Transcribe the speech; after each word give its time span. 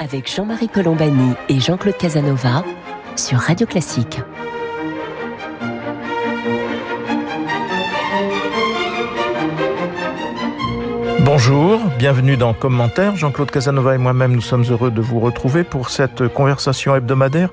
Avec 0.00 0.28
Jean-Marie 0.34 0.68
Colombani 0.68 1.34
et 1.48 1.60
Jean-Claude 1.60 1.96
Casanova 1.96 2.64
sur 3.14 3.38
Radio 3.38 3.66
Classique. 3.66 4.20
Bonjour, 11.20 11.80
bienvenue 11.98 12.36
dans 12.36 12.52
Commentaire. 12.52 13.14
Jean-Claude 13.14 13.50
Casanova 13.50 13.94
et 13.94 13.98
moi-même, 13.98 14.32
nous 14.32 14.40
sommes 14.40 14.64
heureux 14.64 14.90
de 14.90 15.00
vous 15.00 15.20
retrouver 15.20 15.62
pour 15.62 15.90
cette 15.90 16.26
conversation 16.28 16.96
hebdomadaire 16.96 17.50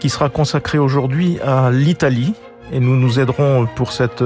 qui 0.00 0.10
sera 0.10 0.28
consacrée 0.28 0.78
aujourd'hui 0.78 1.38
à 1.40 1.70
l'Italie. 1.70 2.34
Et 2.72 2.80
nous 2.80 2.96
nous 2.96 3.18
aiderons 3.18 3.66
pour 3.74 3.92
cette 3.92 4.22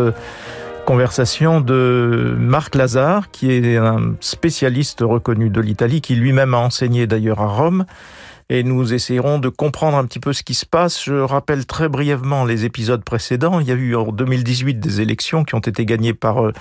conversation 0.85 1.61
de 1.61 2.35
Marc 2.39 2.75
Lazare, 2.75 3.30
qui 3.30 3.50
est 3.50 3.77
un 3.77 4.14
spécialiste 4.21 5.00
reconnu 5.00 5.50
de 5.50 5.61
l'Italie, 5.61 6.00
qui 6.00 6.14
lui-même 6.14 6.55
a 6.55 6.59
enseigné 6.59 7.07
d'ailleurs 7.07 7.41
à 7.41 7.46
Rome. 7.46 7.87
Et 8.50 8.62
nous 8.62 8.93
essayerons 8.93 9.39
de 9.39 9.48
comprendre 9.48 9.96
un 9.96 10.04
petit 10.04 10.21
peu 10.21 10.34
ce 10.34 10.43
qui 10.43 10.52
se 10.52 10.66
passe. 10.66 11.02
Je 11.02 11.14
rappelle 11.14 11.64
très 11.64 11.89
brièvement 11.89 12.44
les 12.44 12.66
épisodes 12.66 13.02
précédents. 13.02 13.58
Il 13.58 13.66
y 13.66 13.72
a 13.72 13.75
eu 13.75 13.96
en 13.96 14.12
2018 14.12 14.79
des 14.80 15.00
élections 15.00 15.44
qui 15.44 15.54
ont 15.54 15.61
été 15.61 15.86
gagnées 15.86 16.12
par 16.12 16.44
euh, 16.44 16.52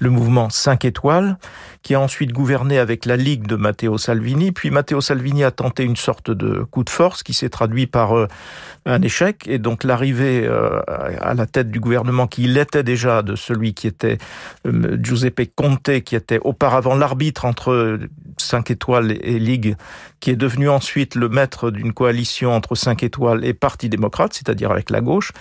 le 0.00 0.10
mouvement 0.10 0.50
5 0.50 0.84
étoiles, 0.84 1.38
qui 1.82 1.94
a 1.94 2.00
ensuite 2.00 2.32
gouverné 2.32 2.78
avec 2.78 3.06
la 3.06 3.16
Ligue 3.16 3.46
de 3.46 3.54
Matteo 3.54 3.98
Salvini. 3.98 4.50
Puis 4.50 4.70
Matteo 4.70 5.00
Salvini 5.00 5.44
a 5.44 5.52
tenté 5.52 5.84
une 5.84 5.96
sorte 5.96 6.32
de 6.32 6.64
coup 6.64 6.82
de 6.82 6.90
force 6.90 7.22
qui 7.22 7.34
s'est 7.34 7.50
traduit 7.50 7.86
par 7.86 8.16
euh, 8.16 8.26
un 8.84 9.00
échec. 9.02 9.46
Et 9.46 9.58
donc 9.58 9.84
l'arrivée 9.84 10.44
euh, 10.44 10.80
à 11.20 11.34
la 11.34 11.46
tête 11.46 11.70
du 11.70 11.78
gouvernement 11.78 12.26
qui 12.26 12.48
l'était 12.48 12.82
déjà 12.82 13.22
de 13.22 13.36
celui 13.36 13.74
qui 13.74 13.86
était 13.86 14.18
Giuseppe 14.64 15.50
Conte, 15.54 16.00
qui 16.00 16.16
était 16.16 16.40
auparavant 16.42 16.96
l'arbitre 16.96 17.44
entre 17.44 18.00
5 18.38 18.70
étoiles 18.70 19.12
et 19.20 19.38
Ligue, 19.38 19.76
qui 20.20 20.30
est 20.30 20.36
devenu 20.36 20.68
ensuite 20.68 21.14
le 21.14 21.27
maître 21.28 21.70
d'une 21.70 21.92
coalition 21.92 22.54
entre 22.54 22.74
5 22.74 23.02
étoiles 23.02 23.44
et 23.44 23.54
Parti 23.54 23.88
démocrate, 23.88 24.34
c'est-à-dire 24.34 24.70
avec 24.70 24.90
la 24.90 25.00
gauche. 25.00 25.32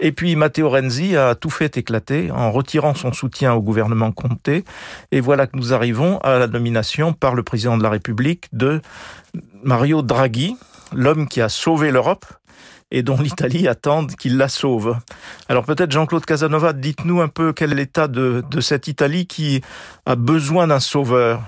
Et 0.00 0.12
puis 0.12 0.36
Matteo 0.36 0.68
Renzi 0.68 1.16
a 1.16 1.34
tout 1.34 1.50
fait 1.50 1.76
éclater 1.76 2.30
en 2.30 2.50
retirant 2.52 2.94
son 2.94 3.12
soutien 3.12 3.54
au 3.54 3.62
gouvernement 3.62 4.12
Conte. 4.12 4.48
Et 5.12 5.20
voilà 5.20 5.46
que 5.46 5.56
nous 5.56 5.72
arrivons 5.72 6.18
à 6.18 6.38
la 6.38 6.46
nomination 6.46 7.12
par 7.12 7.34
le 7.34 7.42
président 7.42 7.76
de 7.76 7.82
la 7.82 7.90
République 7.90 8.46
de 8.52 8.80
Mario 9.62 10.02
Draghi, 10.02 10.56
l'homme 10.94 11.28
qui 11.28 11.40
a 11.40 11.48
sauvé 11.48 11.90
l'Europe 11.90 12.24
et 12.92 13.02
dont 13.02 13.16
l'Italie 13.16 13.66
attend 13.66 14.06
qu'il 14.06 14.36
la 14.36 14.48
sauve. 14.48 14.96
Alors 15.48 15.64
peut-être 15.64 15.90
Jean-Claude 15.90 16.24
Casanova, 16.24 16.72
dites-nous 16.72 17.20
un 17.20 17.28
peu 17.28 17.52
quel 17.52 17.72
est 17.72 17.74
l'état 17.74 18.06
de 18.06 18.60
cette 18.60 18.86
Italie 18.86 19.26
qui 19.26 19.60
a 20.06 20.14
besoin 20.14 20.68
d'un 20.68 20.78
sauveur. 20.78 21.42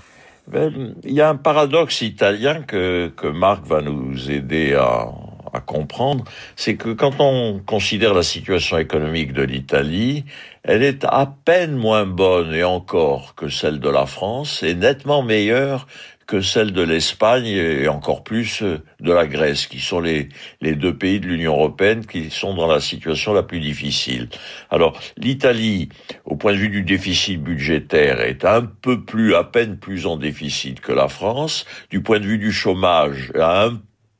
Ben, 0.51 0.95
il 1.05 1.13
y 1.13 1.21
a 1.21 1.29
un 1.29 1.37
paradoxe 1.37 2.01
italien 2.01 2.63
que, 2.63 3.13
que 3.15 3.27
Marc 3.27 3.67
va 3.67 3.83
nous 3.83 4.31
aider 4.31 4.75
à, 4.75 5.09
à 5.53 5.61
comprendre, 5.61 6.25
c'est 6.57 6.77
que 6.77 6.91
quand 6.91 7.21
on 7.21 7.61
considère 7.65 8.15
la 8.15 8.23
situation 8.23 8.79
économique 8.79 9.33
de 9.33 9.43
l'Italie, 9.43 10.25
elle 10.63 10.83
est 10.83 11.05
à 11.05 11.33
peine 11.45 11.77
moins 11.77 12.07
bonne 12.07 12.55
et 12.55 12.65
encore 12.65 13.35
que 13.35 13.49
celle 13.49 13.81
de 13.81 13.89
la 13.89 14.07
France 14.07 14.63
et 14.63 14.75
nettement 14.75 15.23
meilleure 15.23 15.87
que 16.29 16.43
celle 16.43 16.73
de 16.73 16.83
l'Espagne 16.83 17.47
et 17.47 17.89
encore 17.89 18.23
plus 18.23 18.63
euh, 18.63 18.79
de 19.01 19.13
la 19.13 19.27
Grèce, 19.27 19.67
qui 19.67 19.81
sont 19.81 20.01
les, 20.01 20.29
deux 20.61 20.97
pays 20.97 21.21
de 21.21 21.27
l'Union 21.27 21.55
européenne 21.55 22.05
qui 22.05 22.31
sont 22.31 22.55
dans 22.55 22.67
la 22.67 22.81
situation 22.81 23.33
la 23.33 23.43
plus 23.43 23.61
difficile. 23.61 24.29
Alors, 24.71 25.01
l'Italie, 25.17 25.89
au 26.27 26.37
point 26.37 26.53
de 26.53 26.59
vue 26.59 26.69
du 26.69 26.83
déficit 26.83 27.43
budgétaire, 27.43 28.21
est 28.21 28.45
un 28.45 28.63
peu 28.63 29.05
plus, 29.05 29.35
à 29.35 29.43
peine 29.43 29.79
plus 29.79 30.07
en 30.07 30.17
déficit 30.17 30.81
que 30.81 30.93
la 30.93 31.09
France. 31.09 31.65
Du 31.89 32.03
point 32.03 32.21
de 32.21 32.27
vue 32.27 32.39
du 32.39 32.53
chômage, 32.53 33.33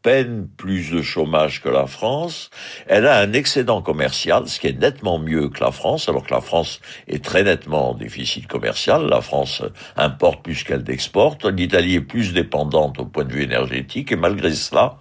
peine 0.03 0.49
plus 0.57 0.91
de 0.91 1.03
chômage 1.03 1.63
que 1.63 1.69
la 1.69 1.87
France. 1.87 2.51
Elle 2.87 3.07
a 3.07 3.19
un 3.19 3.33
excédent 3.33 3.83
commercial, 3.83 4.49
ce 4.49 4.61
qui 4.61 4.69
est 4.69 4.79
nettement 4.79 5.19
mieux 5.19 5.49
que 5.49 5.63
la 5.63 5.73
France, 5.73 6.09
alors 6.09 6.25
que 6.25 6.33
la 6.33 6.41
France 6.41 6.81
est 7.09 7.25
très 7.25 7.43
nettement 7.43 7.91
en 7.91 7.95
déficit 7.95 8.47
commercial. 8.47 9.07
La 9.09 9.21
France 9.21 9.63
importe 9.97 10.43
plus 10.43 10.63
qu'elle 10.63 10.89
exporte. 10.89 11.45
L'Italie 11.45 11.97
est 11.97 12.01
plus 12.01 12.33
dépendante 12.33 13.01
au 13.01 13.07
point 13.07 13.25
de 13.25 13.33
vue 13.33 13.43
énergétique 13.43 14.13
et 14.13 14.17
malgré 14.17 14.53
cela, 14.53 14.99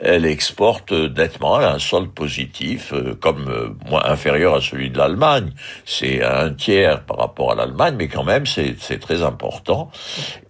elle 0.00 0.26
exporte 0.26 0.92
nettement. 0.92 1.58
Elle 1.58 1.66
a 1.66 1.74
un 1.74 1.78
solde 1.78 2.12
positif, 2.12 2.92
euh, 2.92 3.14
comme 3.14 3.48
euh, 3.48 3.70
moins 3.88 4.04
inférieur 4.04 4.54
à 4.54 4.60
celui 4.60 4.90
de 4.90 4.98
l'Allemagne. 4.98 5.50
C'est 5.84 6.22
un 6.22 6.50
tiers 6.50 7.04
par 7.04 7.18
rapport 7.18 7.52
à 7.52 7.54
l'Allemagne, 7.54 7.94
mais 7.98 8.08
quand 8.08 8.24
même, 8.24 8.46
c'est 8.46 9.00
très 9.00 9.22
important. 9.22 9.90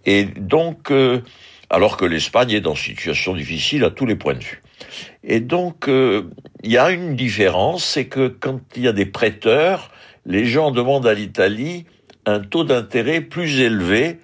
Et 0.05 0.25
donc, 0.25 0.91
euh, 0.91 1.21
alors 1.69 1.97
que 1.97 2.05
l'Espagne 2.05 2.51
est 2.51 2.61
dans 2.61 2.75
une 2.75 2.95
situation 2.95 3.33
difficile 3.33 3.83
à 3.83 3.89
tous 3.89 4.05
les 4.05 4.15
points 4.15 4.33
de 4.35 4.43
vue. 4.43 4.61
Et 5.23 5.39
donc, 5.39 5.87
euh, 5.87 6.29
il 6.63 6.71
y 6.71 6.77
a 6.77 6.91
une 6.91 7.15
différence, 7.15 7.83
c'est 7.83 8.05
que 8.05 8.27
quand 8.27 8.59
il 8.75 8.83
y 8.83 8.87
a 8.87 8.93
des 8.93 9.05
prêteurs, 9.05 9.91
les 10.25 10.45
gens 10.45 10.71
demandent 10.71 11.07
à 11.07 11.13
l'Italie 11.13 11.85
un 12.25 12.39
taux 12.39 12.63
d'intérêt 12.63 13.21
plus 13.21 13.59
élevé 13.61 14.19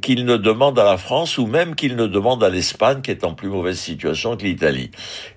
qu'il 0.00 0.24
ne 0.24 0.36
demande 0.36 0.78
à 0.78 0.84
la 0.84 0.96
France 0.96 1.36
ou 1.38 1.46
même 1.46 1.74
qu'il 1.74 1.96
ne 1.96 2.06
demande 2.06 2.42
à 2.42 2.48
l'Espagne 2.48 3.02
qui 3.02 3.10
est 3.10 3.24
en 3.24 3.34
plus 3.34 3.48
mauvaise 3.48 3.78
situation 3.78 4.36
que 4.36 4.44
l'Italie. 4.44 4.90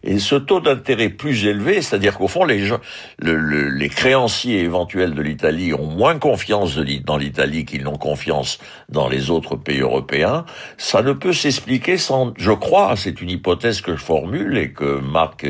Et 0.03 0.19
ce 0.19 0.35
taux 0.35 0.61
d'intérêt 0.61 1.09
plus 1.09 1.45
élevé, 1.45 1.81
c'est-à-dire 1.81 2.17
qu'au 2.17 2.27
fond 2.27 2.45
les 2.45 2.65
gens, 2.65 2.79
les 3.21 3.89
créanciers 3.89 4.59
éventuels 4.59 5.13
de 5.13 5.21
l'Italie 5.21 5.73
ont 5.73 5.87
moins 5.87 6.17
confiance 6.17 6.77
dans 6.77 7.17
l'Italie 7.17 7.65
qu'ils 7.65 7.83
n'ont 7.83 7.97
confiance 7.97 8.59
dans 8.89 9.09
les 9.09 9.29
autres 9.29 9.55
pays 9.55 9.81
européens, 9.81 10.45
ça 10.77 11.01
ne 11.01 11.11
peut 11.11 11.33
s'expliquer 11.33 11.97
sans, 11.97 12.33
je 12.37 12.51
crois, 12.51 12.95
c'est 12.95 13.21
une 13.21 13.29
hypothèse 13.29 13.81
que 13.81 13.95
je 13.95 14.01
formule 14.01 14.57
et 14.57 14.71
que 14.71 14.99
Marc 15.01 15.45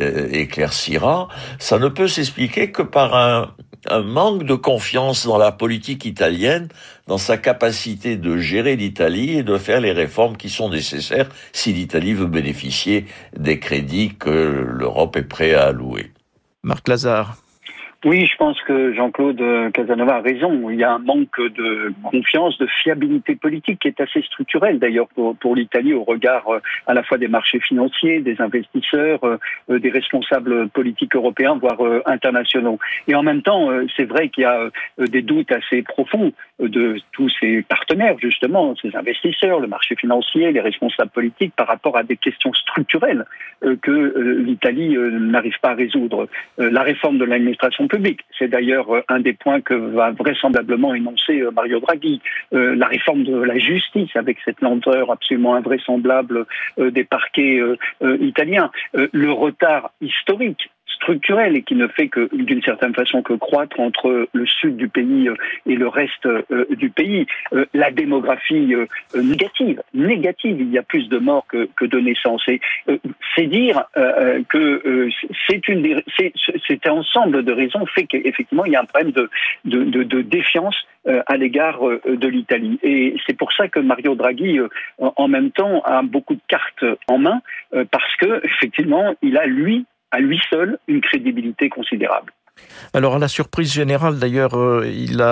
euh, 0.00 0.28
éclaircira, 0.30 1.28
ça 1.58 1.78
ne 1.78 1.88
peut 1.88 2.08
s'expliquer 2.08 2.70
que 2.70 2.82
par 2.82 3.14
un, 3.14 3.54
un 3.86 4.02
manque 4.02 4.44
de 4.44 4.54
confiance 4.54 5.26
dans 5.26 5.38
la 5.38 5.52
politique 5.52 6.04
italienne, 6.04 6.68
dans 7.06 7.18
sa 7.18 7.36
capacité 7.36 8.16
de 8.16 8.36
gérer 8.36 8.76
l'Italie 8.76 9.38
et 9.38 9.42
de 9.42 9.56
faire 9.58 9.80
les 9.80 9.92
réformes 9.92 10.36
qui 10.36 10.50
sont 10.50 10.68
nécessaires 10.68 11.28
si 11.52 11.72
l'Italie 11.72 12.14
veut 12.14 12.26
bénéficier 12.26 13.06
des 13.36 13.58
crédits 13.58 14.14
que 14.18 14.28
l'Europe 14.28 15.16
est 15.16 15.22
prête 15.22 15.54
à 15.54 15.66
allouer. 15.66 16.12
Oui, 18.04 18.26
je 18.26 18.36
pense 18.36 18.62
que 18.62 18.94
Jean-Claude 18.94 19.42
Casanova 19.72 20.16
a 20.16 20.20
raison. 20.20 20.70
Il 20.70 20.78
y 20.78 20.84
a 20.84 20.92
un 20.92 21.00
manque 21.00 21.40
de 21.40 21.92
confiance, 22.04 22.56
de 22.58 22.68
fiabilité 22.68 23.34
politique 23.34 23.80
qui 23.80 23.88
est 23.88 24.00
assez 24.00 24.22
structurel 24.22 24.78
d'ailleurs 24.78 25.08
pour, 25.08 25.56
l'Italie 25.56 25.94
au 25.94 26.04
regard 26.04 26.46
euh, 26.48 26.60
à 26.86 26.94
la 26.94 27.02
fois 27.02 27.18
des 27.18 27.26
marchés 27.26 27.58
financiers, 27.58 28.20
des 28.20 28.40
investisseurs, 28.40 29.24
euh, 29.24 29.36
euh, 29.70 29.80
des 29.80 29.90
responsables 29.90 30.68
politiques 30.68 31.16
européens, 31.16 31.58
voire 31.60 31.80
internationaux. 32.06 32.78
Et 33.08 33.16
en 33.16 33.24
même 33.24 33.42
temps, 33.42 33.68
c'est 33.96 34.04
vrai 34.04 34.28
qu'il 34.28 34.42
y 34.42 34.46
a 34.46 34.70
des 34.98 35.22
doutes 35.22 35.50
assez 35.50 35.82
profonds 35.82 36.32
de 36.60 37.00
tous 37.12 37.30
ces 37.40 37.62
partenaires, 37.62 38.16
justement, 38.20 38.74
ces 38.80 38.94
investisseurs, 38.94 39.58
le 39.58 39.66
marché 39.66 39.96
financier, 39.96 40.52
les 40.52 40.60
responsables 40.60 41.10
politiques, 41.10 41.54
par 41.56 41.66
rapport 41.66 41.96
à 41.96 42.04
des 42.04 42.16
questions 42.16 42.52
structurelles 42.52 43.24
que 43.82 44.38
l'Italie 44.38 44.96
n'arrive 44.96 45.58
pas 45.60 45.70
à 45.70 45.74
résoudre. 45.74 46.28
La 46.58 46.82
réforme 46.82 47.18
de 47.18 47.24
l'administration 47.24 47.87
C'est 48.38 48.48
d'ailleurs 48.48 48.94
euh, 48.94 49.02
un 49.08 49.20
des 49.20 49.32
points 49.32 49.60
que 49.60 49.74
va 49.74 50.10
vraisemblablement 50.10 50.94
énoncer 50.94 51.40
euh, 51.40 51.50
Mario 51.50 51.80
Draghi. 51.80 52.20
Euh, 52.52 52.74
la 52.74 52.86
réforme 52.86 53.24
de 53.24 53.36
la 53.36 53.58
justice 53.58 54.10
avec 54.14 54.38
cette 54.44 54.60
lenteur 54.60 55.10
absolument 55.10 55.54
invraisemblable 55.54 56.46
des 56.78 57.04
parquets 57.04 57.60
italiens. 58.20 58.70
le 58.92 59.32
retard 59.32 59.90
historique 60.00 60.70
structurel 61.00 61.56
et 61.56 61.62
qui 61.62 61.74
ne 61.74 61.86
fait 61.88 62.08
que 62.08 62.28
d'une 62.32 62.62
certaine 62.62 62.94
façon 62.94 63.22
que 63.22 63.32
croître 63.34 63.78
entre 63.80 64.28
le 64.32 64.46
sud 64.46 64.76
du 64.76 64.88
pays 64.88 65.30
et 65.66 65.74
le 65.74 65.88
reste 65.88 66.28
du 66.70 66.90
pays. 66.90 67.26
La 67.74 67.90
démographie 67.90 68.74
négative, 69.14 69.82
négative, 69.94 70.56
il 70.60 70.70
y 70.70 70.78
a 70.78 70.82
plus 70.82 71.08
de 71.08 71.18
morts 71.18 71.46
que, 71.48 71.68
que 71.76 71.84
de 71.84 71.98
naissances. 72.00 72.46
Et 72.48 72.60
c'est 73.34 73.46
dire 73.46 73.84
que 74.48 75.08
c'est 75.48 75.68
une, 75.68 76.02
c'est 76.66 76.86
un 76.86 76.92
ensemble 76.92 77.44
de 77.44 77.52
raisons 77.52 77.86
fait 77.86 78.04
qu'effectivement 78.04 78.64
il 78.64 78.72
y 78.72 78.76
a 78.76 78.80
un 78.80 78.84
problème 78.84 79.12
de, 79.12 79.30
de, 79.64 80.02
de, 80.02 80.22
défiance 80.22 80.76
à 81.06 81.36
l'égard 81.36 81.80
de 81.80 82.28
l'Italie. 82.28 82.78
Et 82.82 83.14
c'est 83.26 83.36
pour 83.36 83.52
ça 83.52 83.68
que 83.68 83.80
Mario 83.80 84.14
Draghi, 84.14 84.58
en 84.98 85.28
même 85.28 85.50
temps, 85.52 85.80
a 85.84 86.02
beaucoup 86.02 86.34
de 86.34 86.40
cartes 86.48 86.84
en 87.06 87.18
main, 87.18 87.40
parce 87.70 88.16
que 88.16 88.44
effectivement, 88.44 89.14
il 89.22 89.38
a 89.38 89.46
lui 89.46 89.86
à 90.10 90.20
lui 90.20 90.40
seul 90.50 90.78
une 90.88 91.00
crédibilité 91.00 91.68
considérable. 91.68 92.32
Alors 92.92 93.16
à 93.16 93.18
la 93.18 93.28
surprise 93.28 93.72
générale 93.72 94.18
d'ailleurs, 94.18 94.58
euh, 94.58 94.84
il 94.86 95.24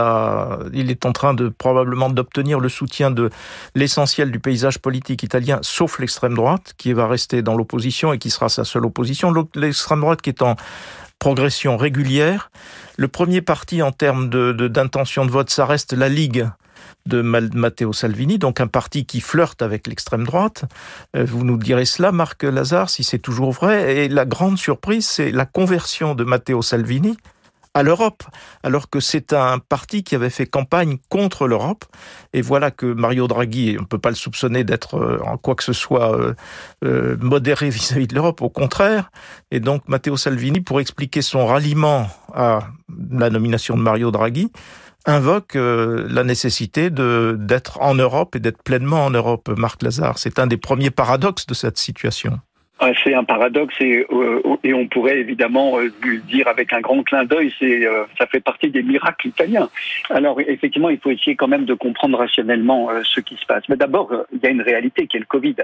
il 0.72 0.90
est 0.90 1.06
en 1.06 1.12
train 1.12 1.34
de 1.34 1.48
probablement 1.48 2.08
d'obtenir 2.10 2.60
le 2.60 2.68
soutien 2.68 3.10
de 3.10 3.30
l'essentiel 3.74 4.30
du 4.30 4.38
paysage 4.38 4.78
politique 4.78 5.22
italien, 5.22 5.58
sauf 5.62 5.98
l'extrême 5.98 6.34
droite, 6.34 6.74
qui 6.76 6.92
va 6.92 7.08
rester 7.08 7.42
dans 7.42 7.56
l'opposition 7.56 8.12
et 8.12 8.18
qui 8.18 8.30
sera 8.30 8.48
sa 8.48 8.64
seule 8.64 8.86
opposition. 8.86 9.32
L'extrême 9.54 10.00
droite 10.00 10.22
qui 10.22 10.30
est 10.30 10.42
en 10.42 10.56
progression 11.18 11.76
régulière. 11.76 12.50
Le 12.96 13.08
premier 13.08 13.40
parti 13.40 13.82
en 13.82 13.90
termes 13.90 14.28
d'intention 14.28 15.24
de, 15.24 15.28
de 15.28 15.32
vote, 15.32 15.50
ça 15.50 15.66
reste 15.66 15.94
la 15.94 16.08
Ligue 16.08 16.46
de 17.06 17.22
Matteo 17.22 17.92
Salvini, 17.92 18.38
donc 18.38 18.60
un 18.60 18.66
parti 18.66 19.06
qui 19.06 19.20
flirte 19.20 19.62
avec 19.62 19.86
l'extrême 19.86 20.24
droite. 20.24 20.64
Euh, 21.16 21.24
vous 21.24 21.44
nous 21.44 21.56
direz 21.56 21.84
cela, 21.84 22.12
Marc 22.12 22.42
Lazare, 22.42 22.90
si 22.90 23.04
c'est 23.04 23.18
toujours 23.18 23.52
vrai. 23.52 23.96
Et 23.96 24.08
la 24.08 24.24
grande 24.24 24.58
surprise, 24.58 25.06
c'est 25.06 25.30
la 25.30 25.46
conversion 25.46 26.14
de 26.14 26.24
Matteo 26.24 26.62
Salvini 26.62 27.16
à 27.76 27.82
l'Europe, 27.82 28.22
alors 28.62 28.88
que 28.88 29.00
c'est 29.00 29.34
un 29.34 29.58
parti 29.58 30.02
qui 30.02 30.14
avait 30.14 30.30
fait 30.30 30.46
campagne 30.46 30.96
contre 31.10 31.46
l'Europe. 31.46 31.84
Et 32.32 32.40
voilà 32.40 32.70
que 32.70 32.86
Mario 32.86 33.28
Draghi, 33.28 33.76
on 33.78 33.82
ne 33.82 33.86
peut 33.86 33.98
pas 33.98 34.08
le 34.08 34.16
soupçonner 34.16 34.64
d'être 34.64 34.96
euh, 34.96 35.20
en 35.26 35.36
quoi 35.36 35.54
que 35.54 35.62
ce 35.62 35.74
soit 35.74 36.18
euh, 36.84 37.16
modéré 37.20 37.68
vis-à-vis 37.68 38.06
de 38.06 38.14
l'Europe, 38.14 38.40
au 38.40 38.48
contraire. 38.48 39.10
Et 39.50 39.60
donc 39.60 39.82
Matteo 39.88 40.16
Salvini, 40.16 40.62
pour 40.62 40.80
expliquer 40.80 41.20
son 41.20 41.44
ralliement 41.44 42.08
à 42.32 42.60
la 43.10 43.28
nomination 43.28 43.76
de 43.76 43.82
Mario 43.82 44.10
Draghi, 44.10 44.50
invoque 45.06 45.54
la 45.54 46.24
nécessité 46.24 46.90
de 46.90 47.36
d'être 47.38 47.80
en 47.80 47.94
Europe 47.94 48.36
et 48.36 48.40
d'être 48.40 48.62
pleinement 48.62 49.04
en 49.04 49.10
Europe, 49.10 49.48
Marc 49.56 49.82
Lazare. 49.82 50.18
C'est 50.18 50.38
un 50.38 50.46
des 50.46 50.56
premiers 50.56 50.90
paradoxes 50.90 51.46
de 51.46 51.54
cette 51.54 51.78
situation. 51.78 52.40
C'est 53.02 53.14
un 53.14 53.24
paradoxe 53.24 53.74
et, 53.80 54.06
euh, 54.12 54.42
et, 54.62 54.74
on 54.74 54.86
pourrait 54.86 55.18
évidemment 55.18 55.80
euh, 55.80 55.90
dire 56.28 56.46
avec 56.46 56.74
un 56.74 56.80
grand 56.80 57.02
clin 57.02 57.24
d'œil, 57.24 57.50
euh, 57.62 58.04
ça 58.18 58.26
fait 58.26 58.40
partie 58.40 58.68
des 58.68 58.82
miracles 58.82 59.28
italiens. 59.28 59.70
Alors 60.10 60.40
effectivement, 60.40 60.90
il 60.90 60.98
faut 60.98 61.10
essayer 61.10 61.36
quand 61.36 61.48
même 61.48 61.64
de 61.64 61.72
comprendre 61.72 62.18
rationnellement 62.18 62.90
ce 63.02 63.20
qui 63.20 63.36
se 63.36 63.46
passe. 63.46 63.64
Mais 63.70 63.76
d'abord, 63.76 64.12
il 64.32 64.40
y 64.42 64.46
a 64.46 64.50
une 64.50 64.60
réalité 64.60 65.06
qui 65.06 65.16
est 65.16 65.20
le 65.20 65.26
Covid. 65.26 65.56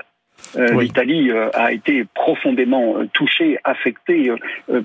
Euh, 0.57 0.81
L'Italie 0.81 1.31
euh, 1.31 1.49
a 1.55 1.73
été 1.73 2.05
profondément 2.15 2.99
euh, 2.99 3.09
touchée, 3.13 3.59
affectée 3.65 4.31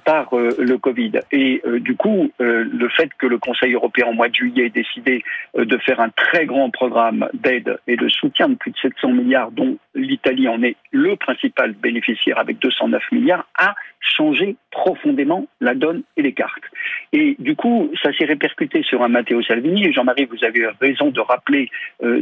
par 0.05 0.29
le 0.33 0.77
Covid. 0.77 1.11
Et 1.31 1.61
du 1.79 1.95
coup, 1.95 2.31
le 2.39 2.89
fait 2.89 3.09
que 3.17 3.25
le 3.25 3.37
Conseil 3.37 3.73
européen, 3.73 4.07
au 4.07 4.13
mois 4.13 4.29
de 4.29 4.35
juillet, 4.35 4.65
ait 4.65 4.69
décidé 4.69 5.23
de 5.57 5.77
faire 5.77 5.99
un 5.99 6.09
très 6.09 6.45
grand 6.45 6.69
programme 6.69 7.27
d'aide 7.33 7.77
et 7.87 7.95
de 7.95 8.07
soutien 8.07 8.49
de 8.49 8.55
plus 8.55 8.71
de 8.71 8.77
700 8.77 9.09
milliards, 9.13 9.51
dont 9.51 9.77
l'Italie 9.97 10.47
en 10.47 10.61
est 10.63 10.75
le 10.91 11.15
principal 11.15 11.73
bénéficiaire 11.73 12.39
avec 12.39 12.59
209 12.59 13.03
milliards, 13.11 13.47
a 13.57 13.75
changé 13.99 14.55
profondément 14.71 15.47
la 15.59 15.73
donne 15.73 16.03
et 16.15 16.21
les 16.21 16.33
cartes. 16.33 16.63
Et 17.11 17.35
du 17.39 17.55
coup, 17.55 17.91
ça 18.01 18.13
s'est 18.13 18.25
répercuté 18.25 18.83
sur 18.83 19.03
un 19.03 19.09
Matteo 19.09 19.41
Salvini. 19.41 19.91
Jean-Marie, 19.91 20.25
vous 20.25 20.45
avez 20.45 20.67
raison 20.79 21.09
de 21.09 21.19
rappeler 21.19 21.69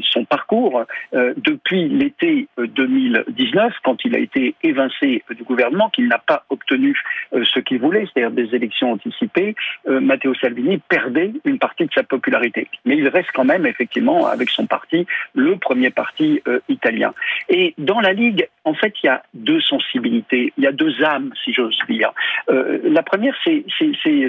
son 0.02 0.26
parcours. 0.26 0.84
depuis 1.14 1.88
l'été 1.90 2.48
2000 2.58 3.26
19, 3.28 3.74
quand 3.84 4.04
il 4.06 4.16
a 4.16 4.20
été 4.20 4.56
évincé 4.64 5.24
du 5.30 5.44
gouvernement, 5.44 5.90
qu'il 5.90 6.08
n'a 6.08 6.18
pas 6.18 6.44
obtenu 6.50 6.96
euh, 7.34 7.44
ce 7.46 7.60
qu'il 7.60 7.80
voulait, 7.80 8.06
c'est-à-dire 8.06 8.32
des 8.32 8.56
élections 8.56 8.92
anticipées, 8.92 9.56
euh, 9.88 10.00
Matteo 10.00 10.34
Salvini 10.36 10.78
perdait 10.90 11.32
une 11.44 11.60
partie 11.60 11.86
de 11.86 11.92
sa 11.94 12.04
popularité. 12.04 12.68
Mais 12.86 12.98
il 12.98 13.08
reste 13.08 13.30
quand 13.34 13.46
même, 13.46 13.66
effectivement, 13.66 14.28
avec 14.28 14.50
son 14.50 14.66
parti, 14.66 15.06
le 15.34 15.58
premier 15.58 15.90
parti 15.90 16.42
euh, 16.48 16.60
italien. 16.70 17.14
Et 17.50 17.65
dans 17.78 18.00
la 18.00 18.14
Ligue, 18.14 18.48
en 18.64 18.74
fait, 18.74 18.94
il 19.04 19.08
y 19.08 19.10
a 19.10 19.24
deux 19.34 19.62
sensibilités, 19.62 20.54
il 20.58 20.64
y 20.64 20.68
a 20.68 20.72
deux 20.72 21.04
âmes, 21.04 21.32
si 21.44 21.54
j'ose 21.54 21.78
dire. 21.88 22.12
la 22.48 23.04
première, 23.04 23.36
c'est 23.44 23.64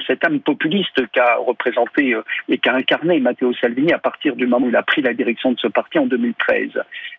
cette 0.07 0.25
âme 0.25 0.41
populiste 0.41 1.07
qu'a 1.13 1.37
représenté 1.37 2.15
et 2.49 2.59
qu'a 2.59 2.75
incarné 2.75 3.21
Matteo 3.21 3.53
Salvini 3.55 3.93
à 3.93 3.99
partir 3.99 4.37
du 4.37 4.47
moment 4.47 4.67
où 4.67 4.69
il 4.69 4.77
a 4.77 4.83
pris 4.83 5.03
la 5.03 5.15
direction 5.15 5.53
de 5.53 5.59
ce 5.59 5.69
parti 5.69 5.99
en 5.99 6.07
2013. 6.07 6.71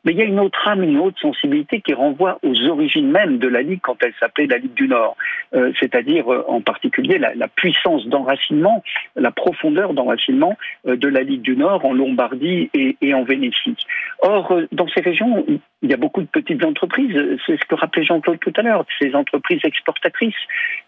Mais 0.03 0.11
il 0.13 0.17
y 0.17 0.21
a 0.21 0.25
une 0.25 0.39
autre 0.39 0.67
âme, 0.67 0.83
une 0.83 0.99
autre 0.99 1.19
sensibilité 1.19 1.81
qui 1.81 1.93
renvoie 1.93 2.39
aux 2.43 2.67
origines 2.67 3.09
même 3.09 3.37
de 3.37 3.47
la 3.47 3.61
Ligue 3.61 3.81
quand 3.81 3.97
elle 4.01 4.13
s'appelait 4.19 4.47
la 4.47 4.57
Ligue 4.57 4.73
du 4.73 4.87
Nord, 4.87 5.15
euh, 5.53 5.71
c'est-à-dire 5.79 6.31
euh, 6.31 6.43
en 6.47 6.61
particulier 6.61 7.17
la, 7.17 7.47
puissance 7.47 8.05
d'enracinement, 8.07 8.83
la 9.15 9.31
profondeur 9.31 9.93
d'enracinement 9.93 10.57
euh, 10.87 10.95
de 10.95 11.07
la 11.07 11.23
Ligue 11.23 11.41
du 11.41 11.55
Nord 11.55 11.85
en 11.85 11.93
Lombardie 11.93 12.69
et, 12.73 12.97
et 13.01 13.13
en 13.13 13.23
Vénétie. 13.23 13.75
Or, 14.21 14.61
dans 14.71 14.87
ces 14.87 15.01
régions, 15.01 15.45
il 15.81 15.91
y 15.91 15.93
a 15.93 15.97
beaucoup 15.97 16.21
de 16.21 16.27
petites 16.27 16.63
entreprises, 16.63 17.15
c'est 17.45 17.57
ce 17.59 17.65
que 17.65 17.75
rappelait 17.75 18.03
Jean-Claude 18.03 18.39
tout 18.39 18.53
à 18.55 18.61
l'heure, 18.61 18.85
ces 18.99 19.13
entreprises 19.15 19.61
exportatrices. 19.63 20.35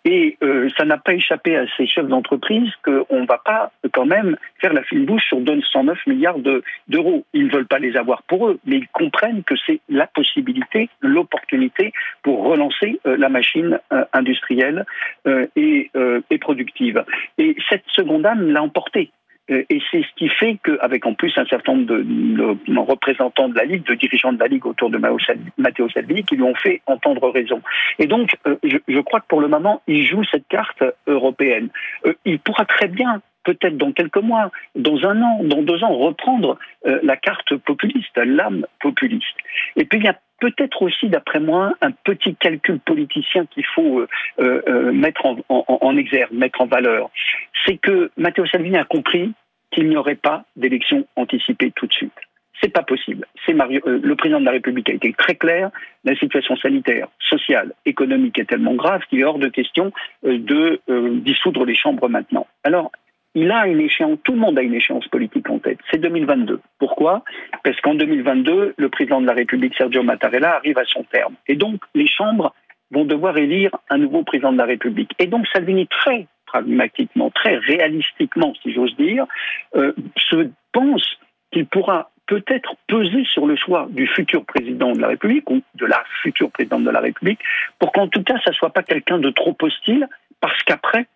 Et 0.06 0.38
ça 0.77 0.86
n'a 0.86 0.97
pas 0.97 1.13
échappé 1.13 1.56
à 1.56 1.65
ces 1.77 1.86
chefs 1.86 2.07
d'entreprise 2.07 2.71
qu'on 2.83 3.21
ne 3.21 3.27
va 3.27 3.38
pas 3.38 3.71
quand 3.94 4.06
même 4.06 4.36
faire 4.59 4.74
la 4.74 4.83
fine 4.83 5.06
bouche 5.06 5.25
sur 5.27 5.39
209 5.39 6.07
milliards 6.07 6.39
d'euros. 6.88 7.25
ils 7.33 7.47
ne 7.47 7.51
veulent 7.51 7.68
pas 7.68 7.80
les 7.80 7.95
avoir 7.97 8.24
pour 8.24 8.47
eux, 8.47 8.59
mais 8.65 8.77
ils 8.77 8.88
comprennent 8.88 9.44
que 9.44 9.56
c'est 9.65 9.80
la 9.89 10.07
possibilité, 10.07 10.89
l'opportunité 11.01 11.94
pour 12.24 12.44
relancer 12.45 13.00
euh, 13.06 13.18
la 13.18 13.30
machine 13.30 13.80
euh, 13.91 14.06
industrielle 14.13 14.86
euh, 15.27 15.47
et, 15.56 15.91
et 16.30 16.38
productive. 16.38 17.03
Et 17.38 17.56
cette 17.69 17.83
seconde 17.88 18.25
âme 18.25 18.51
l'a 18.51 18.62
emporté. 18.62 19.12
Et 19.50 19.81
c'est 19.92 20.04
ce 20.04 20.13
qui 20.16 20.30
fait 20.30 20.57
qu'avec 20.63 21.06
en 21.06 21.13
plus 21.13 21.36
un 21.38 21.46
certain 21.46 21.74
nombre 21.74 21.88
de, 21.88 22.80
représentants 22.80 23.50
de 23.50 23.56
la 23.56 23.66
Ligue, 23.66 23.84
de 23.84 23.96
dirigeants 23.96 24.34
de 24.34 24.40
la 24.40 24.48
Ligue 24.48 24.66
autour 24.66 24.90
de 24.90 24.98
Matteo 25.57 25.90
Salvini, 25.90 26.24
qui 26.24 26.36
lui 26.36 26.44
ont 26.44 26.56
fait 26.56 26.81
entendre 26.86 27.30
raison. 27.30 27.62
Et 27.98 28.06
donc, 28.06 28.36
je, 28.63 28.78
je, 28.88 29.00
crois 29.00 29.22
que 29.22 29.28
pour 29.28 29.42
le 29.42 29.48
moment, 29.48 29.81
il 29.88 30.06
joue 30.06 30.24
cette 30.25 30.48
carte 30.48 30.84
européenne. 31.07 31.69
Il 32.25 32.40
pourra 32.40 32.66
très 32.66 32.88
bien 32.88 33.22
peut-être 33.44 33.78
dans 33.78 33.92
quelques 33.92 34.18
mois, 34.18 34.51
dans 34.75 34.98
un 35.06 35.22
an, 35.22 35.40
dans 35.44 35.62
deux 35.62 35.84
ans, 35.84 35.96
reprendre 35.98 36.57
euh, 36.86 37.00
la 37.04 37.18
carte 37.18 37.56
populiste, 37.57 38.18
l'âme 38.18 38.66
populiste. 38.80 39.38
Et 39.75 39.86
puis 39.86 40.00
il 40.00 40.06
y 40.06 40.10
a 40.10 40.19
peut-être 40.39 40.81
aussi, 40.81 41.09
d'après 41.09 41.39
moi, 41.39 41.74
un 41.81 41.91
petit 41.91 42.36
calcul 42.36 42.80
politicien 42.80 43.45
qu'il 43.45 43.65
faut 43.65 44.00
euh, 44.00 44.07
euh, 44.39 44.91
mettre 44.91 45.25
en, 45.25 45.97
exergue, 45.97 46.31
mettre 46.31 46.62
en 46.62 46.65
valeur. 46.65 47.09
C'est 47.65 47.77
que 47.77 48.12
Matteo 48.18 48.45
Salvini 48.45 48.77
a 48.77 48.86
compris 48.86 49.33
qu'il 49.71 49.88
n'y 49.89 49.97
aurait 49.97 50.15
pas 50.15 50.45
d'élection 50.56 51.06
anticipée 51.15 51.71
tout 51.75 51.88
de 51.88 51.94
suite. 51.94 52.13
C'est 52.62 52.74
pas 52.74 52.83
possible. 52.83 53.25
C'est 53.45 53.53
le 53.53 54.15
président 54.15 54.41
de 54.41 54.45
la 54.45 54.51
République 54.51 54.89
a 54.89 54.94
été 54.94 55.13
très 55.13 55.36
clair. 55.36 55.69
La 56.03 56.13
situation 56.15 56.57
sanitaire, 56.57 57.07
sociale, 57.19 57.71
économique 57.86 58.38
est 58.38 58.50
tellement 58.50 58.74
grave 58.74 59.01
qu'il 59.09 59.19
est 59.19 59.24
hors 59.24 59.39
de 59.39 59.47
question 59.47 59.94
de 60.24 60.81
dissoudre 61.21 61.63
les 61.63 61.75
chambres 61.75 62.09
maintenant. 62.09 62.47
Alors, 62.65 62.91
il 63.36 63.52
a 63.52 63.68
une 63.68 63.80
échéance, 63.80 64.18
tout 64.24 64.34
le 64.34 64.40
monde 64.40 64.58
a 64.58 64.62
une 64.62 64.74
échéance 64.74 65.08
politique 65.08 65.50
en 65.50 65.60
tête, 65.60 65.80
c'est 65.92 66.00
2022. 66.00 66.60
Pourquoi? 66.80 67.24
Parce 67.64 67.80
qu'en 67.81 67.96
2022, 67.96 68.74
le 68.78 68.90
président 68.90 69.22
de 69.22 69.28
la 69.28 69.34
République, 69.34 69.76
Sergio 69.78 70.04
Mattarella, 70.04 70.56
arrive 70.56 70.78
à 70.78 70.86
son 70.86 71.04
terme. 71.04 71.36
Et 71.48 71.56
donc, 71.56 71.81
les 71.94 72.08
chambres 72.08 72.54
vont 72.92 73.06
devoir 73.06 73.38
élire 73.38 73.72
un 73.90 73.98
nouveau 73.98 74.24
président 74.24 74.52
de 74.52 74.58
la 74.58 74.66
République. 74.66 75.12
Et 75.20 75.28
donc, 75.28 75.48
Salvini, 75.54 75.88
très 75.88 76.28
pragmatiquement, 76.46 77.30
très 77.30 77.58
réalistiquement, 77.58 78.54
si 78.64 78.74
j'ose 78.74 78.96
dire, 78.96 79.26
euh, 79.75 79.94
se 80.18 80.50
pense 80.72 81.18
qu'il 81.52 81.68
pourra 81.68 82.10
peut-être 82.25 82.75
peser 82.88 83.24
sur 83.25 83.48
le 83.48 83.56
choix 83.56 83.88
du 83.90 84.08
futur 84.08 84.46
président 84.46 84.94
de 84.94 85.00
la 85.00 85.08
République 85.08 85.50
ou 85.50 85.62
de 85.75 85.86
la 85.86 86.04
future 86.22 86.52
présidente 86.52 86.84
de 86.84 86.92
la 86.92 87.00
République 87.00 87.40
pour 87.80 87.92
qu'en 87.92 88.08
tout 88.08 88.24
cas, 88.24 88.36
ça 88.44 88.51
ne 88.51 88.56
soit 88.56 88.70
pas 88.72 88.84
quelqu'un 88.84 89.18
de 89.18 89.32
trop 89.32 89.56
hostile 89.62 90.08
parce 90.39 90.62
qu'après, 90.63 91.08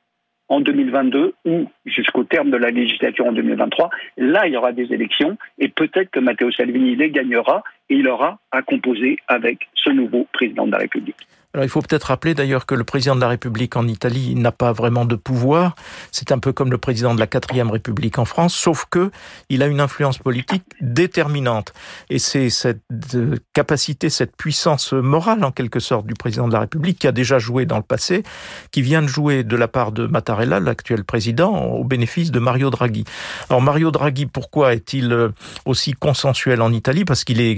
en 0.54 0.62
2022 0.62 1.34
ou 1.46 1.66
jusqu'au 1.86 2.24
terme 2.24 2.52
de 2.52 2.58
la 2.58 2.70
législature 2.70 3.26
en 3.26 3.32
2023. 3.32 3.90
Là, 4.18 4.46
il 4.46 4.54
y 4.54 4.58
aura 4.58 4.72
des 4.72 4.94
élections 4.94 5.36
et 5.58 5.68
peut-être 5.68 6.12
que 6.12 6.20
Matteo 6.20 6.52
Salvini 6.52 6.96
les 6.96 7.10
gagnera 7.10 7.64
et 7.90 7.96
il 7.96 8.08
aura 8.08 8.38
à 8.52 8.62
composer 8.62 9.18
avec 9.28 9.68
ce 9.74 9.90
nouveau 9.90 10.28
président 10.32 10.68
de 10.68 10.72
la 10.72 10.78
République. 10.78 11.28
Alors 11.56 11.66
il 11.66 11.70
faut 11.70 11.84
peut-être 11.84 12.06
rappeler 12.06 12.34
d'ailleurs 12.34 12.66
que 12.66 12.74
le 12.74 12.84
président 12.84 13.14
de 13.16 13.22
la 13.22 13.28
République 13.28 13.76
en 13.76 13.88
Italie 13.88 14.34
n'a 14.34 14.52
pas 14.52 14.72
vraiment 14.72 15.06
de 15.06 15.16
pouvoir. 15.16 15.76
C'est 16.10 16.32
un 16.32 16.40
peu 16.40 16.52
comme 16.52 16.72
le 16.72 16.80
président 16.80 17.14
de 17.14 17.20
la 17.20 17.28
quatrième 17.28 17.70
République 17.70 18.18
en 18.18 18.26
France, 18.26 18.56
sauf 18.56 18.86
que 18.90 19.12
il 19.50 19.62
a 19.62 19.68
une 19.68 19.80
influence 19.80 20.18
politique 20.18 20.64
déterminante. 20.82 21.72
Et 22.10 22.18
c'est 22.18 22.50
cette 22.50 22.82
euh, 23.14 23.36
capacité, 23.54 24.10
cette 24.10 24.36
puissance 24.36 24.94
morale 24.94 25.44
en 25.44 25.52
quelque 25.52 25.80
sorte 25.80 26.08
du 26.08 26.16
président 26.16 26.48
de 26.48 26.54
la 26.54 26.62
République 26.62 26.98
qui 26.98 27.06
a 27.06 27.12
déjà 27.12 27.38
joué 27.38 27.68
dans 27.68 27.78
le 27.78 27.84
passé, 27.84 28.24
qui 28.72 28.82
vient 28.82 29.04
de 29.04 29.08
jouer 29.08 29.44
de 29.44 29.56
la 29.56 29.68
part 29.68 29.92
de 29.92 30.08
Mattarella, 30.08 30.60
l'actuel 30.60 31.04
président, 31.04 31.54
au 31.54 31.84
bénéfice 31.84 32.32
de 32.32 32.40
Mario 32.40 32.72
Draghi. 32.72 33.04
Alors 33.52 33.62
Mario 33.62 33.92
Draghi, 33.92 34.26
pourquoi 34.26 34.74
est-il 34.74 35.14
euh, 35.14 35.30
aussi 35.66 35.94
consensuel 35.94 36.64
en 36.64 36.74
Italie? 36.74 37.06
Parce 37.06 37.24
qu'il 37.24 37.40
est, 37.40 37.52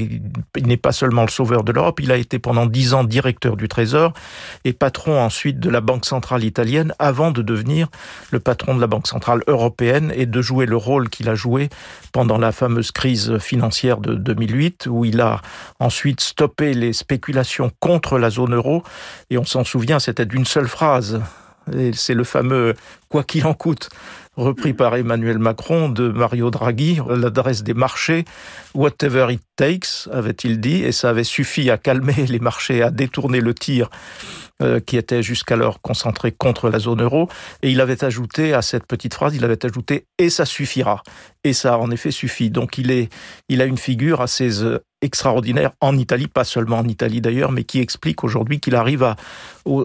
il 0.58 0.68
n'est 0.68 0.76
pas 0.76 0.92
seulement 0.92 1.22
le 1.22 1.30
sauveur 1.30 1.64
de 1.64 1.72
l'Europe, 1.72 2.02
il 2.02 2.12
a 2.12 2.18
été 2.18 2.40
pendant 2.40 2.66
dix 2.66 2.94
ans 2.94 3.06
directeur 3.06 3.56
du 3.56 3.70
Trésor 3.70 3.85
et 4.64 4.74
patron 4.74 5.22
ensuite 5.22 5.60
de 5.60 5.70
la 5.70 5.82
Banque 5.82 6.06
centrale 6.06 6.44
italienne 6.44 6.94
avant 7.00 7.32
de 7.32 7.42
devenir 7.42 7.88
le 8.32 8.40
patron 8.40 8.76
de 8.76 8.82
la 8.82 8.88
Banque 8.88 9.08
centrale 9.08 9.42
européenne 9.48 10.12
et 10.16 10.26
de 10.26 10.42
jouer 10.42 10.66
le 10.66 10.78
rôle 10.78 11.10
qu'il 11.10 11.30
a 11.30 11.36
joué 11.36 11.70
pendant 12.12 12.38
la 12.38 12.52
fameuse 12.52 12.92
crise 12.92 13.38
financière 13.38 13.98
de 13.98 14.16
2008 14.16 14.88
où 14.90 15.06
il 15.06 15.22
a 15.22 15.42
ensuite 15.80 16.22
stoppé 16.22 16.74
les 16.74 16.94
spéculations 16.94 17.72
contre 17.80 18.18
la 18.18 18.30
zone 18.30 18.56
euro 18.56 18.84
et 19.30 19.38
on 19.38 19.46
s'en 19.46 19.64
souvient, 19.64 20.00
c'était 20.00 20.26
d'une 20.26 20.46
seule 20.46 20.68
phrase. 20.68 21.22
C'est 21.94 22.14
le 22.14 22.24
fameux 22.24 22.76
quoi 23.10 23.24
qu'il 23.24 23.46
en 23.46 23.54
coûte 23.54 23.90
repris 24.38 24.74
par 24.74 24.96
Emmanuel 24.96 25.40
Macron 25.40 25.90
de 25.90 26.10
Mario 26.10 26.52
Draghi, 26.52 27.00
l'adresse 27.10 27.64
des 27.64 27.74
marchés, 27.74 28.26
whatever 28.74 29.28
it 29.32 29.42
takes, 29.56 30.10
avait-il 30.12 30.60
dit, 30.60 30.84
et 30.84 30.92
ça 30.92 31.10
avait 31.10 31.24
suffi 31.24 31.70
à 31.70 31.78
calmer 31.78 32.26
les 32.28 32.40
marchés, 32.40 32.82
à 32.82 32.92
détourner 32.92 33.40
le 33.40 33.54
tir 33.54 33.90
euh, 34.62 34.80
qui 34.80 34.96
était 34.96 35.22
jusqu'alors 35.22 35.82
concentré 35.82 36.32
contre 36.32 36.70
la 36.70 36.80
zone 36.80 37.02
euro. 37.02 37.28
Et 37.62 37.72
il 37.72 37.82
avait 37.82 38.04
ajouté 38.04 38.54
à 38.54 38.62
cette 38.62 38.88
petite 38.88 39.14
phrase, 39.14 39.36
il 39.36 39.44
avait 39.44 39.66
ajouté 39.66 40.06
et 40.18 40.30
ça 40.30 40.46
suffira. 40.46 41.04
Et 41.44 41.52
ça 41.52 41.78
en 41.78 41.92
effet 41.92 42.12
suffi. 42.12 42.50
Donc 42.50 42.78
il 42.78 42.90
est, 42.90 43.10
il 43.50 43.62
a 43.62 43.66
une 43.66 43.78
figure 43.78 44.22
assez 44.22 44.64
euh, 44.64 44.80
extraordinaire 45.02 45.72
en 45.82 45.98
Italie, 45.98 46.28
pas 46.28 46.46
seulement 46.46 46.80
en 46.80 46.88
Italie 46.88 47.20
d'ailleurs, 47.20 47.52
mais 47.52 47.64
qui 47.64 47.82
explique 47.82 48.24
aujourd'hui 48.24 48.60
qu'il 48.60 48.76
arrive 48.76 49.04
à, 49.04 49.18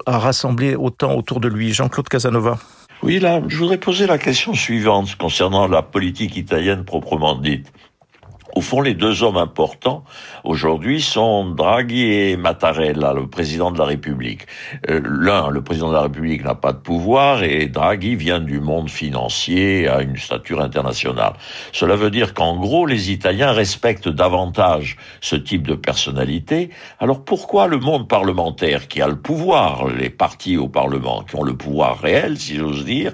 à 0.07 0.19
rassembler 0.19 0.77
autant 0.77 1.15
autour 1.17 1.41
de 1.41 1.49
lui. 1.49 1.73
Jean-Claude 1.73 2.09
Casanova. 2.09 2.59
Oui, 3.03 3.19
là, 3.19 3.43
je 3.49 3.57
voudrais 3.57 3.79
poser 3.79 4.07
la 4.07 4.19
question 4.19 4.55
suivante 4.55 5.17
concernant 5.17 5.67
la 5.67 5.83
politique 5.83 6.37
italienne 6.37 6.85
proprement 6.85 7.35
dite. 7.35 7.73
Au 8.57 8.63
fond, 8.63 8.81
les 8.81 8.95
deux 8.95 9.23
hommes 9.23 9.37
importants 9.37 10.03
aujourd'hui 10.43 11.01
sont 11.01 11.51
Draghi 11.51 12.13
et 12.13 12.37
Mattarella, 12.37 13.13
le 13.13 13.29
président 13.29 13.71
de 13.71 13.79
la 13.79 13.85
République. 13.85 14.47
Euh, 14.89 15.01
l'un, 15.05 15.51
le 15.51 15.63
président 15.63 15.89
de 15.89 15.95
la 15.95 16.03
République, 16.03 16.45
n'a 16.45 16.57
pas 16.57 16.73
de 16.73 16.79
pouvoir 16.79 17.45
et 17.45 17.67
Draghi 17.67 18.17
vient 18.17 18.41
du 18.41 18.59
monde 18.59 18.91
financier 18.91 19.87
à 19.87 20.03
une 20.03 20.17
stature 20.17 20.61
internationale. 20.61 21.35
Cela 21.73 21.95
veut 21.95 22.11
dire 22.11 22.35
qu'en 22.35 22.59
gros, 22.59 22.87
les 22.87 23.13
Italiens 23.13 23.53
respectent 23.53 24.09
davantage 24.09 24.97
ce 25.21 25.37
type 25.37 25.67
de 25.67 25.77
personnalité. 25.77 26.71
Alors 26.99 27.25
pourquoi 27.25 27.69
le 27.69 27.79
monde 27.79 28.09
parlementaire, 28.09 28.89
qui 28.89 29.01
a 29.01 29.07
le 29.07 29.21
pouvoir, 29.21 29.87
les 29.87 30.11
partis 30.11 30.57
au 30.57 30.69
Parlement, 30.69 31.23
qui 31.23 31.37
ont 31.37 31.45
le 31.45 31.57
pouvoir 31.57 32.01
réel, 32.01 32.37
si 32.37 32.57
j'ose 32.57 32.85
dire, 32.85 33.13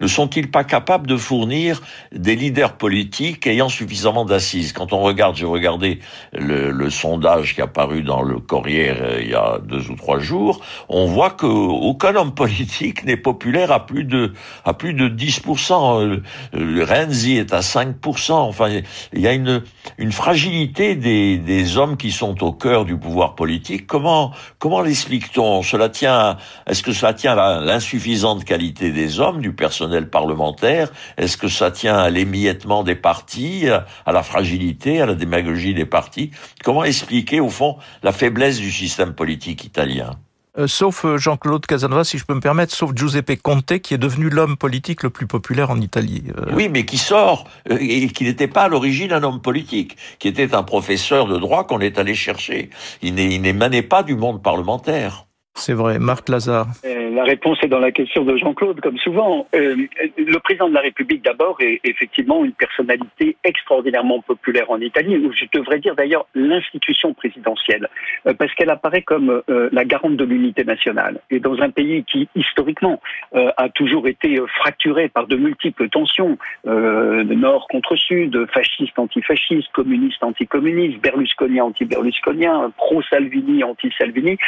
ne 0.00 0.06
sont-ils 0.06 0.50
pas 0.50 0.64
capables 0.64 1.06
de 1.06 1.16
fournir 1.16 1.80
des 2.12 2.36
leaders 2.36 2.76
politiques 2.76 3.46
ayant 3.46 3.70
suffisamment 3.70 4.26
d'assises? 4.26 4.73
Quand 4.74 4.92
on 4.92 5.00
regarde, 5.00 5.36
j'ai 5.36 5.46
regardé 5.46 6.00
le, 6.32 6.90
sondage 6.90 7.54
qui 7.54 7.62
a 7.62 7.66
paru 7.66 8.02
dans 8.02 8.22
le 8.22 8.38
Corriere 8.38 8.96
euh, 9.00 9.20
il 9.22 9.30
y 9.30 9.34
a 9.34 9.58
deux 9.62 9.90
ou 9.90 9.96
trois 9.96 10.18
jours, 10.18 10.60
on 10.88 11.06
voit 11.06 11.30
qu'aucun 11.30 12.14
homme 12.14 12.34
politique 12.34 13.04
n'est 13.04 13.16
populaire 13.16 13.72
à 13.72 13.86
plus 13.86 14.04
de 14.04 14.32
à 14.64 14.74
plus 14.74 14.92
de 14.92 15.08
10%. 15.08 16.02
Euh, 16.02 16.22
euh, 16.54 16.84
Renzi 16.84 17.36
est 17.36 17.52
à 17.52 17.60
5%. 17.60 18.32
Enfin, 18.32 18.80
il 19.12 19.20
y 19.20 19.26
a 19.26 19.32
une 19.32 19.62
une 19.98 20.12
fragilité 20.12 20.94
des, 20.94 21.38
des 21.38 21.78
hommes 21.78 21.96
qui 21.96 22.10
sont 22.10 22.42
au 22.44 22.52
cœur 22.52 22.84
du 22.84 22.96
pouvoir 22.98 23.34
politique. 23.34 23.86
Comment 23.86 24.32
comment 24.58 24.82
l'explique-t-on? 24.82 25.62
Cela 25.62 25.88
tient 25.88 26.36
est-ce 26.66 26.82
que 26.82 26.92
cela 26.92 27.14
tient 27.14 27.36
à 27.36 27.60
l'insuffisante 27.60 28.44
qualité 28.44 28.90
des 28.90 29.20
hommes, 29.20 29.40
du 29.40 29.52
personnel 29.52 30.10
parlementaire? 30.10 30.90
Est-ce 31.16 31.36
que 31.36 31.48
ça 31.48 31.70
tient 31.70 31.96
à 31.96 32.10
l'émiettement 32.10 32.82
des 32.82 32.94
partis, 32.96 33.68
à 33.68 34.12
la 34.12 34.22
fragilité 34.22 34.63
à 35.00 35.06
la 35.06 35.14
démagogie 35.14 35.74
des 35.74 35.86
partis. 35.86 36.30
Comment 36.62 36.84
expliquer, 36.84 37.40
au 37.40 37.50
fond, 37.50 37.76
la 38.02 38.12
faiblesse 38.12 38.58
du 38.58 38.70
système 38.70 39.14
politique 39.14 39.64
italien? 39.64 40.12
Euh, 40.56 40.68
sauf 40.68 41.04
euh, 41.04 41.16
Jean-Claude 41.18 41.66
Casanova, 41.66 42.04
si 42.04 42.16
je 42.16 42.24
peux 42.24 42.34
me 42.34 42.40
permettre, 42.40 42.72
sauf 42.72 42.92
Giuseppe 42.94 43.42
Conte, 43.42 43.80
qui 43.80 43.92
est 43.92 43.98
devenu 43.98 44.28
l'homme 44.28 44.56
politique 44.56 45.02
le 45.02 45.10
plus 45.10 45.26
populaire 45.26 45.70
en 45.70 45.80
Italie. 45.80 46.22
Euh. 46.38 46.52
Oui, 46.52 46.68
mais 46.68 46.84
qui 46.84 46.96
sort, 46.96 47.48
et 47.68 48.06
qui 48.06 48.24
n'était 48.24 48.46
pas 48.46 48.64
à 48.64 48.68
l'origine 48.68 49.12
un 49.12 49.24
homme 49.24 49.40
politique, 49.40 49.96
qui 50.20 50.28
était 50.28 50.54
un 50.54 50.62
professeur 50.62 51.26
de 51.26 51.38
droit 51.38 51.66
qu'on 51.66 51.80
est 51.80 51.98
allé 51.98 52.14
chercher. 52.14 52.70
Il 53.02 53.14
n'émanait 53.14 53.82
pas 53.82 54.04
du 54.04 54.14
monde 54.14 54.42
parlementaire. 54.42 55.26
C'est 55.56 55.72
vrai, 55.72 56.00
Marc 56.00 56.28
Lazare. 56.28 56.66
Euh, 56.84 57.10
la 57.10 57.22
réponse 57.22 57.58
est 57.62 57.68
dans 57.68 57.78
la 57.78 57.92
question 57.92 58.24
de 58.24 58.36
Jean-Claude, 58.36 58.80
comme 58.80 58.98
souvent. 58.98 59.46
Euh, 59.54 59.76
le 60.18 60.38
président 60.40 60.68
de 60.68 60.74
la 60.74 60.80
République, 60.80 61.24
d'abord, 61.24 61.56
est 61.60 61.80
effectivement 61.84 62.44
une 62.44 62.52
personnalité 62.52 63.36
extraordinairement 63.44 64.20
populaire 64.20 64.68
en 64.72 64.80
Italie, 64.80 65.16
ou 65.16 65.32
je 65.32 65.44
devrais 65.52 65.78
dire 65.78 65.94
d'ailleurs 65.94 66.26
l'institution 66.34 67.14
présidentielle, 67.14 67.88
euh, 68.26 68.34
parce 68.34 68.52
qu'elle 68.54 68.68
apparaît 68.68 69.02
comme 69.02 69.42
la 69.46 69.84
garante 69.84 70.16
de 70.16 70.24
l'unité 70.24 70.64
nationale. 70.64 71.20
Et 71.30 71.38
dans 71.38 71.60
un 71.60 71.70
pays 71.70 72.04
qui, 72.04 72.28
historiquement, 72.34 73.00
a 73.32 73.68
toujours 73.68 74.08
été 74.08 74.40
fracturé 74.58 75.08
par 75.08 75.26
de 75.26 75.36
multiples 75.36 75.88
tensions, 75.88 76.38
de 76.64 77.34
nord 77.34 77.66
contre 77.68 77.96
sud, 77.96 78.46
fasciste, 78.52 78.98
antifasciste, 78.98 79.70
communiste, 79.72 80.22
anticommuniste, 80.22 81.00
berlusconien, 81.00 81.64
anti-berlusconien, 81.64 82.72
pro-Salvini, 82.76 83.62
anti-Salvini, 83.62 84.38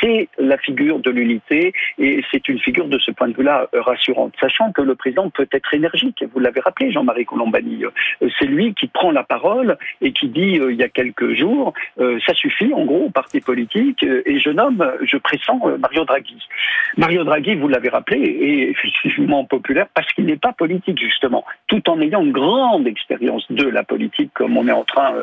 c'est 0.00 0.28
la 0.38 0.58
figure 0.58 0.98
de 0.98 1.10
l'unité 1.10 1.72
et 1.98 2.22
c'est 2.30 2.48
une 2.48 2.58
figure 2.58 2.88
de 2.88 2.98
ce 2.98 3.10
point 3.10 3.28
de 3.28 3.36
vue-là 3.36 3.68
euh, 3.74 3.82
rassurante, 3.82 4.34
sachant 4.40 4.72
que 4.72 4.82
le 4.82 4.94
président 4.94 5.30
peut 5.30 5.48
être 5.52 5.74
énergique. 5.74 6.24
Vous 6.32 6.40
l'avez 6.40 6.60
rappelé, 6.60 6.90
Jean-Marie 6.90 7.24
Colombani. 7.24 7.84
Euh, 7.84 8.28
c'est 8.38 8.46
lui 8.46 8.74
qui 8.74 8.86
prend 8.86 9.10
la 9.10 9.24
parole 9.24 9.76
et 10.00 10.12
qui 10.12 10.28
dit 10.28 10.58
euh, 10.58 10.72
il 10.72 10.78
y 10.78 10.82
a 10.82 10.88
quelques 10.88 11.34
jours 11.34 11.72
ça 12.26 12.34
suffit 12.34 12.72
en 12.72 12.84
gros 12.84 13.06
au 13.06 13.10
parti 13.10 13.40
politique 13.40 14.02
et 14.02 14.38
je 14.38 14.50
nomme, 14.50 14.84
je 15.02 15.16
pressens 15.16 15.60
Mario 15.78 16.04
Draghi. 16.04 16.38
Mario 16.96 17.24
Draghi, 17.24 17.54
vous 17.54 17.68
l'avez 17.68 17.88
rappelé, 17.88 18.18
est 18.20 18.70
effectivement 18.70 19.44
populaire 19.44 19.86
parce 19.94 20.10
qu'il 20.12 20.26
n'est 20.26 20.36
pas 20.36 20.52
politique 20.52 20.98
justement, 21.00 21.44
tout 21.68 21.88
en 21.88 22.00
ayant 22.00 22.22
une 22.22 22.32
grande 22.32 22.86
expérience 22.86 23.44
de 23.50 23.64
la 23.64 23.82
politique 23.82 24.30
comme 24.34 24.56
on 24.56 24.66
est 24.68 24.72
en 24.72 24.84
train 24.84 25.14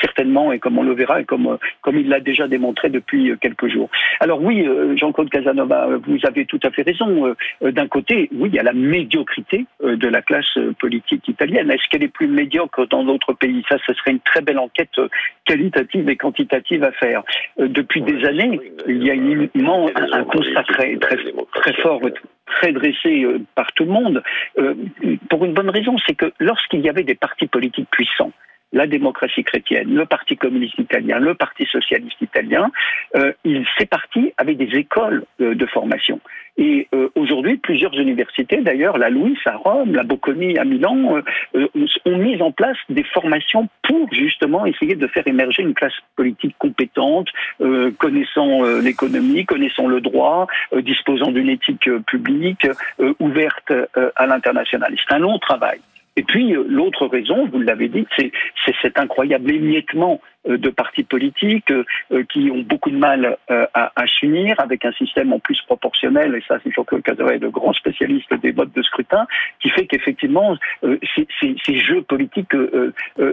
certainement 0.00 0.52
et 0.52 0.58
comme 0.58 0.78
on 0.78 0.82
le 0.82 0.94
verra 0.94 1.20
et 1.20 1.24
comme 1.24 1.58
comme 1.80 1.98
il 1.98 2.08
l'a 2.08 2.20
déjà 2.20 2.48
démontré 2.48 2.90
depuis 2.90 3.32
quelques 3.40 3.68
jours. 3.68 3.90
Alors 4.20 4.42
oui, 4.42 4.49
oui, 4.50 4.66
euh, 4.66 4.96
Jean-Claude 4.96 5.30
Casanova, 5.30 5.86
vous 6.04 6.18
avez 6.24 6.44
tout 6.44 6.58
à 6.64 6.70
fait 6.70 6.82
raison. 6.82 7.26
Euh, 7.26 7.36
euh, 7.62 7.70
d'un 7.70 7.86
côté, 7.86 8.28
oui, 8.32 8.48
il 8.52 8.56
y 8.56 8.58
a 8.58 8.64
la 8.64 8.72
médiocrité 8.72 9.66
de 9.80 10.08
la 10.08 10.22
classe 10.22 10.58
politique 10.80 11.28
italienne. 11.28 11.70
Est-ce 11.70 11.88
qu'elle 11.88 12.02
est 12.02 12.08
plus 12.08 12.26
médiocre 12.26 12.84
dans 12.88 13.04
d'autres 13.04 13.32
pays? 13.32 13.62
Ça, 13.68 13.76
ce 13.86 13.94
serait 13.94 14.10
une 14.10 14.20
très 14.20 14.40
belle 14.40 14.58
enquête 14.58 15.00
qualitative 15.44 16.08
et 16.08 16.16
quantitative 16.16 16.82
à 16.82 16.90
faire. 16.90 17.22
Depuis 17.58 18.02
des 18.02 18.24
années, 18.24 18.58
il 18.88 19.04
y 19.04 19.10
a 19.10 19.14
uniquement 19.14 19.88
un, 19.94 20.24
constat 20.24 20.64
très, 20.64 20.96
très 20.96 21.72
fort 21.74 22.00
très 22.46 22.72
dressé 22.72 23.24
par 23.54 23.72
tout 23.72 23.84
le 23.84 23.92
monde, 23.92 24.22
pour 25.28 25.44
une 25.44 25.54
bonne 25.54 25.70
raison, 25.70 25.96
c'est 26.04 26.16
que 26.16 26.32
lorsqu'il 26.40 26.80
y 26.80 26.88
avait 26.88 27.04
des 27.04 27.14
partis 27.14 27.46
politiques 27.46 27.88
puissants, 27.90 28.32
la 28.72 28.86
démocratie 28.86 29.44
chrétienne, 29.44 29.94
le 29.94 30.06
Parti 30.06 30.36
communiste 30.36 30.78
italien, 30.78 31.18
le 31.18 31.34
Parti 31.34 31.66
socialiste 31.66 32.20
italien, 32.20 32.70
euh, 33.16 33.32
ces 33.78 33.86
partis 33.86 34.32
avaient 34.36 34.54
des 34.54 34.76
écoles 34.76 35.24
euh, 35.40 35.54
de 35.54 35.66
formation. 35.66 36.20
Et 36.56 36.88
euh, 36.94 37.08
aujourd'hui, 37.14 37.56
plusieurs 37.56 37.98
universités, 37.98 38.58
d'ailleurs, 38.58 38.98
la 38.98 39.08
Louis 39.08 39.38
à 39.46 39.56
Rome, 39.56 39.94
la 39.94 40.02
Bocconi 40.02 40.58
à 40.58 40.64
Milan, 40.64 41.16
euh, 41.54 41.68
ont 42.04 42.16
mis 42.16 42.40
en 42.42 42.52
place 42.52 42.76
des 42.88 43.04
formations 43.04 43.68
pour 43.82 44.12
justement 44.12 44.66
essayer 44.66 44.94
de 44.94 45.06
faire 45.06 45.26
émerger 45.26 45.62
une 45.62 45.74
classe 45.74 45.94
politique 46.16 46.54
compétente, 46.58 47.28
connaissant 47.98 48.62
l'économie, 48.80 49.44
connaissant 49.44 49.86
le 49.86 50.00
droit, 50.00 50.46
disposant 50.82 51.30
d'une 51.30 51.48
éthique 51.48 51.90
publique, 52.06 52.66
ouverte 53.18 53.72
à 54.16 54.26
l'international. 54.26 54.94
C'est 54.96 55.14
un 55.14 55.18
long 55.18 55.38
travail. 55.38 55.80
Et 56.16 56.22
puis, 56.22 56.52
l'autre 56.52 57.06
raison, 57.06 57.46
vous 57.46 57.60
l'avez 57.60 57.88
dit, 57.88 58.06
c'est 58.16 58.32
cet 58.82 58.98
incroyable 58.98 59.52
émiettement 59.52 60.20
euh, 60.39 60.39
de 60.46 60.70
partis 60.70 61.04
politiques 61.04 61.70
euh, 61.70 61.84
euh, 62.12 62.24
qui 62.24 62.50
ont 62.50 62.62
beaucoup 62.62 62.90
de 62.90 62.96
mal 62.96 63.36
à, 63.48 64.06
s'unir 64.06 64.58
avec 64.58 64.84
un 64.84 64.92
système 64.92 65.32
en 65.32 65.38
plus 65.38 65.60
proportionnel, 65.62 66.34
et 66.34 66.42
ça 66.46 66.58
c'est 66.62 66.72
Jean-Claude 66.72 67.02
Cazaret, 67.02 67.38
le 67.38 67.50
grand 67.50 67.72
spécialiste 67.72 68.32
des 68.34 68.52
modes 68.52 68.72
de 68.72 68.82
scrutin, 68.82 69.26
qui 69.60 69.70
fait 69.70 69.86
qu'effectivement 69.86 70.56
ces, 70.82 71.78
jeux 71.78 72.02
politiques 72.02 72.54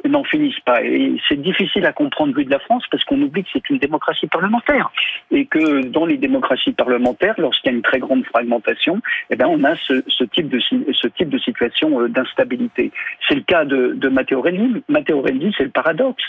n'en 0.05 0.23
finissent 0.23 0.59
pas. 0.61 0.83
Et 0.83 1.17
c'est 1.27 1.41
difficile 1.41 1.85
à 1.85 1.93
comprendre 1.93 2.35
vu 2.35 2.45
de 2.45 2.51
la 2.51 2.59
France 2.59 2.83
parce 2.91 3.03
qu'on 3.05 3.21
oublie 3.21 3.43
que 3.43 3.49
c'est 3.53 3.69
une 3.69 3.77
démocratie 3.77 4.27
parlementaire 4.27 4.91
et 5.31 5.45
que 5.45 5.85
dans 5.87 6.05
les 6.05 6.17
démocraties 6.17 6.73
parlementaires, 6.73 7.35
lorsqu'il 7.37 7.71
y 7.71 7.73
a 7.73 7.77
une 7.77 7.83
très 7.83 7.99
grande 7.99 8.25
fragmentation, 8.25 9.01
eh 9.29 9.35
bien 9.35 9.47
on 9.47 9.63
a 9.63 9.75
ce, 9.75 10.23
type 10.23 10.49
de 10.49 10.59
ce 10.59 11.07
type 11.07 11.29
de 11.29 11.37
situation 11.37 12.07
d'instabilité. 12.07 12.91
C'est 13.27 13.35
le 13.35 13.41
cas 13.41 13.65
de, 13.65 14.09
Matteo 14.09 14.41
Renzi. 14.41 14.83
Matteo 14.89 15.21
Renzi, 15.21 15.53
c'est 15.57 15.65
le 15.65 15.69
paradoxe. 15.69 16.23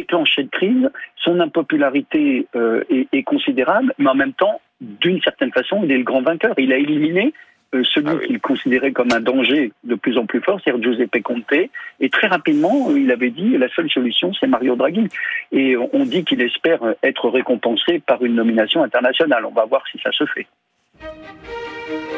Déclenché 0.00 0.44
de 0.44 0.48
crise, 0.48 0.90
son 1.16 1.40
impopularité 1.40 2.46
euh, 2.56 2.82
est, 2.90 3.22
considérable, 3.22 3.92
mais 3.98 4.08
en 4.08 4.14
même 4.14 4.32
temps, 4.32 4.60
d'une 4.80 5.20
certaine 5.20 5.52
façon, 5.52 5.82
il 5.84 5.92
est 5.92 5.98
le 5.98 6.04
grand 6.04 6.22
vainqueur. 6.22 6.54
Il 6.58 6.72
a 6.72 6.78
éliminé 6.78 7.34
euh, 7.74 7.82
celui 7.84 8.16
ah 8.22 8.26
qu'il 8.26 8.40
considérait 8.40 8.92
comme 8.92 9.12
un 9.12 9.20
danger 9.20 9.72
de 9.84 9.94
plus 9.94 10.16
en 10.18 10.26
plus 10.26 10.40
fort, 10.40 10.58
c'est-à-dire 10.62 10.82
Giuseppe 10.82 11.22
Conte. 11.22 11.52
Et 12.00 12.08
très 12.08 12.26
rapidement, 12.26 12.88
il 12.96 13.10
avait 13.10 13.30
dit 13.30 13.58
la 13.58 13.68
seule 13.68 13.90
solution, 13.90 14.32
c'est 14.32 14.46
Mario 14.46 14.74
Draghi. 14.74 15.06
Et 15.52 15.76
on 15.76 16.04
dit 16.04 16.24
qu'il 16.24 16.40
espère 16.40 16.80
être 17.02 17.28
récompensé 17.28 18.00
par 18.00 18.24
une 18.24 18.34
nomination 18.34 18.82
internationale. 18.82 19.44
On 19.44 19.52
va 19.52 19.66
voir 19.66 19.84
si 19.90 19.98
ça 20.02 20.10
se 20.12 20.24
fait. 20.26 20.46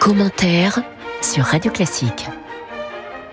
Commentaire 0.01 0.79
sur 1.21 1.45
Radio 1.45 1.71
Classique. 1.71 2.27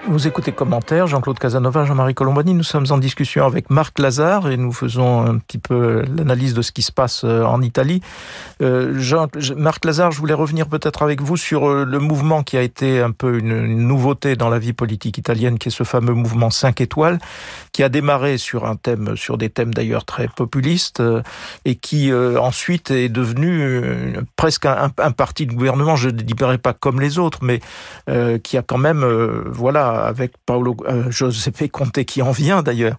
Vous 0.08 0.28
écoutez 0.28 0.54
commentaires, 0.54 1.08
Jean-Claude 1.08 1.38
Casanova, 1.38 1.84
Jean-Marie 1.84 2.16
Colombani. 2.16 2.54
Nous 2.54 2.64
sommes 2.64 2.86
en 2.90 2.98
discussion 2.98 3.46
avec 3.46 3.70
Marc 3.70 4.00
Lazare 4.00 4.50
et 4.50 4.56
nous 4.56 4.72
faisons 4.72 5.22
un 5.22 5.38
petit 5.38 5.58
peu 5.58 6.04
l'analyse 6.16 6.54
de 6.54 6.62
ce 6.62 6.72
qui 6.72 6.82
se 6.82 6.92
passe 6.92 7.24
euh, 7.26 7.44
en 7.44 7.62
Italie. 7.62 8.02
Euh, 8.62 8.98
Marc 9.58 9.86
Lazare, 9.86 10.12
je 10.12 10.20
voulais 10.20 10.34
revenir 10.34 10.68
peut-être 10.68 11.04
avec 11.04 11.22
vous 11.22 11.38
sur 11.38 11.70
euh, 11.70 11.86
le 11.86 12.00
mouvement 12.00 12.44
qui 12.44 12.58
a 12.58 12.62
été 12.62 13.02
un 13.02 13.12
peu 13.12 13.40
une, 13.40 13.66
nouveauté 13.88 14.36
dans 14.36 14.50
la 14.50 14.58
vie 14.58 14.74
politique 14.74 15.18
italienne, 15.18 15.60
qui 15.60 15.68
est 15.68 15.72
ce 15.72 15.84
fameux 15.84 16.14
mouvement 16.14 16.50
5 16.50 16.80
étoiles, 16.80 17.20
qui 17.74 17.84
a 17.84 17.90
démarré 17.90 18.38
sur 18.38 18.66
un 18.66 18.78
thème, 18.78 19.18
sur 19.18 19.38
des 19.38 19.50
thèmes 19.50 19.74
d'ailleurs 19.74 20.06
très 20.06 20.28
populistes, 20.30 21.04
et 21.66 21.76
qui 21.76 22.12
ensuite 22.14 22.90
est 22.92 23.10
devenu 23.10 24.16
presque 24.36 24.66
un, 24.66 24.92
un, 24.98 25.12
parti 25.12 25.46
de 25.46 25.54
gouvernement. 25.54 25.96
Je 25.96 26.10
ne 26.10 26.14
dirais 26.14 26.58
pas 26.58 26.74
comme 26.74 27.00
les 27.02 27.20
autres, 27.20 27.40
mais 27.44 27.60
qui 28.44 28.58
a 28.58 28.62
quand 28.62 28.78
même, 28.78 29.06
voilà 29.48 29.89
avec 29.90 30.34
Paolo 30.46 30.76
euh, 30.88 31.10
Giuseppe 31.12 31.70
Conte 31.72 32.04
qui 32.04 32.22
en 32.22 32.32
vient 32.32 32.62
d'ailleurs, 32.62 32.98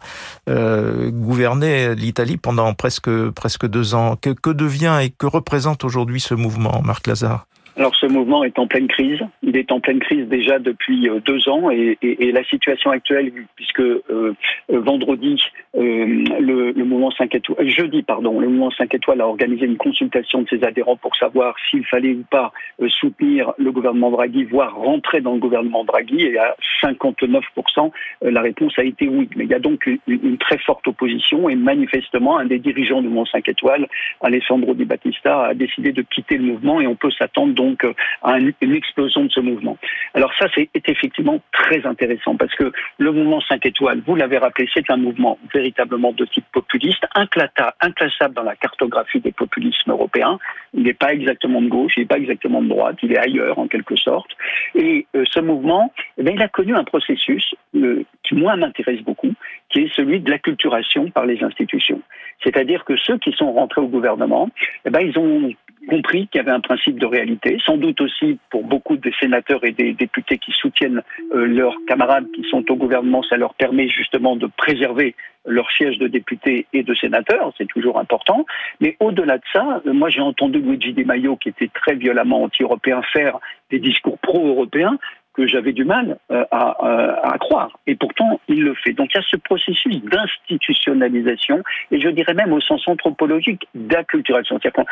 euh, 0.48 1.10
gouverner 1.10 1.94
l'Italie 1.94 2.36
pendant 2.36 2.74
presque 2.74 3.10
presque 3.30 3.66
deux 3.66 3.94
ans. 3.94 4.16
Que, 4.16 4.30
que 4.30 4.50
devient 4.50 4.98
et 5.02 5.10
que 5.10 5.26
représente 5.26 5.84
aujourd'hui 5.84 6.20
ce 6.20 6.34
mouvement, 6.34 6.82
Marc 6.84 7.06
Lazare? 7.06 7.46
Alors 7.80 7.96
ce 7.96 8.04
mouvement 8.04 8.44
est 8.44 8.58
en 8.58 8.66
pleine 8.66 8.88
crise. 8.88 9.20
Il 9.42 9.56
est 9.56 9.72
en 9.72 9.80
pleine 9.80 10.00
crise 10.00 10.28
déjà 10.28 10.58
depuis 10.58 11.08
euh, 11.08 11.18
deux 11.24 11.48
ans 11.48 11.70
et, 11.70 11.96
la 12.30 12.44
situation 12.44 12.90
actuelle, 12.90 13.32
puisque 13.56 13.80
euh, 13.80 14.02
euh 14.10 14.34
vendredi 14.68 15.42
le, 15.74 16.72
le, 16.72 16.84
mouvement 16.84 17.10
5 17.10 17.34
étoiles, 17.34 17.68
jeudi 17.68 18.02
pardon, 18.02 18.38
le 18.38 18.48
mouvement 18.48 18.70
5 18.70 18.94
étoiles 18.94 19.20
a 19.20 19.26
organisé 19.26 19.64
une 19.64 19.78
consultation 19.78 20.42
de 20.42 20.48
ses 20.48 20.62
adhérents 20.62 20.96
pour 20.96 21.16
savoir 21.16 21.54
s'il 21.70 21.84
fallait 21.86 22.12
ou 22.12 22.24
pas 22.30 22.52
soutenir 22.88 23.52
le 23.56 23.72
gouvernement 23.72 24.10
Draghi, 24.10 24.44
voire 24.44 24.74
rentrer 24.74 25.20
dans 25.20 25.32
le 25.34 25.38
gouvernement 25.38 25.84
Draghi. 25.84 26.22
Et 26.22 26.38
à 26.38 26.56
59%, 26.82 27.90
la 28.22 28.40
réponse 28.42 28.78
a 28.78 28.84
été 28.84 29.08
oui. 29.08 29.28
Mais 29.36 29.44
il 29.44 29.50
y 29.50 29.54
a 29.54 29.58
donc 29.58 29.86
une, 29.86 29.98
une 30.06 30.38
très 30.38 30.58
forte 30.58 30.86
opposition 30.86 31.48
et 31.48 31.54
manifestement 31.54 32.38
un 32.38 32.44
des 32.44 32.58
dirigeants 32.58 33.00
du 33.00 33.08
mouvement 33.08 33.26
5 33.26 33.48
étoiles, 33.48 33.86
Alessandro 34.20 34.74
Di 34.74 34.84
Battista, 34.84 35.46
a 35.46 35.54
décidé 35.54 35.92
de 35.92 36.02
quitter 36.02 36.36
le 36.36 36.44
mouvement 36.44 36.80
et 36.80 36.86
on 36.86 36.96
peut 36.96 37.10
s'attendre 37.10 37.54
donc 37.54 37.69
euh, 37.84 37.94
à 38.22 38.38
une 38.38 38.74
explosion 38.74 39.24
de 39.24 39.30
ce 39.30 39.40
mouvement. 39.40 39.76
Alors 40.14 40.32
ça, 40.38 40.46
c'est 40.54 40.68
effectivement 40.74 41.40
très 41.52 41.86
intéressant 41.86 42.36
parce 42.36 42.54
que 42.54 42.72
le 42.98 43.12
mouvement 43.12 43.40
5 43.40 43.64
étoiles, 43.66 44.02
vous 44.06 44.16
l'avez 44.16 44.38
rappelé, 44.38 44.68
c'est 44.72 44.90
un 44.90 44.96
mouvement 44.96 45.38
véritablement 45.52 46.12
de 46.12 46.24
type 46.24 46.44
populiste, 46.52 47.04
inclassable 47.14 48.34
dans 48.34 48.42
la 48.42 48.56
cartographie 48.56 49.20
des 49.20 49.32
populismes 49.32 49.90
européens. 49.90 50.38
Il 50.74 50.84
n'est 50.84 50.94
pas 50.94 51.12
exactement 51.12 51.62
de 51.62 51.68
gauche, 51.68 51.92
il 51.96 52.00
n'est 52.00 52.06
pas 52.06 52.18
exactement 52.18 52.62
de 52.62 52.68
droite, 52.68 52.96
il 53.02 53.12
est 53.12 53.18
ailleurs 53.18 53.58
en 53.58 53.68
quelque 53.68 53.96
sorte. 53.96 54.30
Et 54.74 55.06
euh, 55.16 55.24
ce 55.30 55.40
mouvement, 55.40 55.92
eh 56.18 56.30
il 56.30 56.42
a 56.42 56.48
connu 56.48 56.74
un 56.74 56.84
processus 56.84 57.54
euh, 57.74 58.04
qui, 58.22 58.34
moi, 58.34 58.56
m'intéresse 58.56 59.00
beaucoup, 59.02 59.32
qui 59.68 59.80
est 59.80 59.94
celui 59.94 60.20
de 60.20 60.30
l'acculturation 60.30 61.10
par 61.10 61.26
les 61.26 61.42
institutions. 61.42 62.00
C'est-à-dire 62.42 62.84
que 62.84 62.96
ceux 62.96 63.18
qui 63.18 63.32
sont 63.32 63.52
rentrés 63.52 63.80
au 63.80 63.88
gouvernement, 63.88 64.48
eh 64.84 64.90
ils 65.02 65.18
ont 65.18 65.52
compris 65.88 66.28
qu'il 66.28 66.38
y 66.38 66.42
avait 66.42 66.50
un 66.50 66.60
principe 66.60 66.98
de 66.98 67.06
réalité, 67.06 67.58
sans 67.64 67.76
doute 67.76 68.00
aussi 68.00 68.38
pour 68.50 68.64
beaucoup 68.64 68.96
des 68.96 69.12
sénateurs 69.20 69.64
et 69.64 69.72
des 69.72 69.92
députés 69.92 70.38
qui 70.38 70.52
soutiennent 70.52 71.02
euh, 71.34 71.46
leurs 71.46 71.76
camarades 71.86 72.26
qui 72.34 72.44
sont 72.50 72.64
au 72.70 72.76
gouvernement, 72.76 73.22
ça 73.22 73.36
leur 73.36 73.54
permet 73.54 73.88
justement 73.88 74.36
de 74.36 74.46
préserver 74.46 75.14
leur 75.46 75.70
siège 75.70 75.98
de 75.98 76.06
députés 76.06 76.66
et 76.72 76.82
de 76.82 76.94
sénateurs, 76.94 77.52
c'est 77.56 77.66
toujours 77.66 77.98
important. 77.98 78.44
Mais 78.80 78.96
au-delà 79.00 79.38
de 79.38 79.44
ça, 79.52 79.80
euh, 79.86 79.92
moi 79.92 80.10
j'ai 80.10 80.20
entendu 80.20 80.58
Luigi 80.60 80.92
Di 80.92 81.04
Maio, 81.04 81.36
qui 81.36 81.48
était 81.48 81.70
très 81.72 81.94
violemment 81.94 82.42
anti-européen, 82.44 83.00
faire 83.12 83.38
des 83.70 83.78
discours 83.78 84.18
pro-européens 84.18 84.98
que 85.34 85.46
j'avais 85.46 85.72
du 85.72 85.84
mal 85.84 86.18
euh, 86.30 86.44
à, 86.50 87.32
à, 87.32 87.38
croire. 87.38 87.78
Et 87.86 87.94
pourtant, 87.94 88.40
il 88.48 88.62
le 88.62 88.74
fait. 88.74 88.92
Donc 88.92 89.10
il 89.14 89.18
y 89.18 89.20
a 89.20 89.24
ce 89.28 89.36
processus 89.36 90.02
d'institutionnalisation, 90.02 91.62
et 91.90 92.00
je 92.00 92.08
dirais 92.08 92.34
même 92.34 92.52
au 92.52 92.60
sens 92.60 92.86
anthropologique 92.88 93.66
d'acculturation. 93.74 94.58
C'est-à-dire 94.60 94.84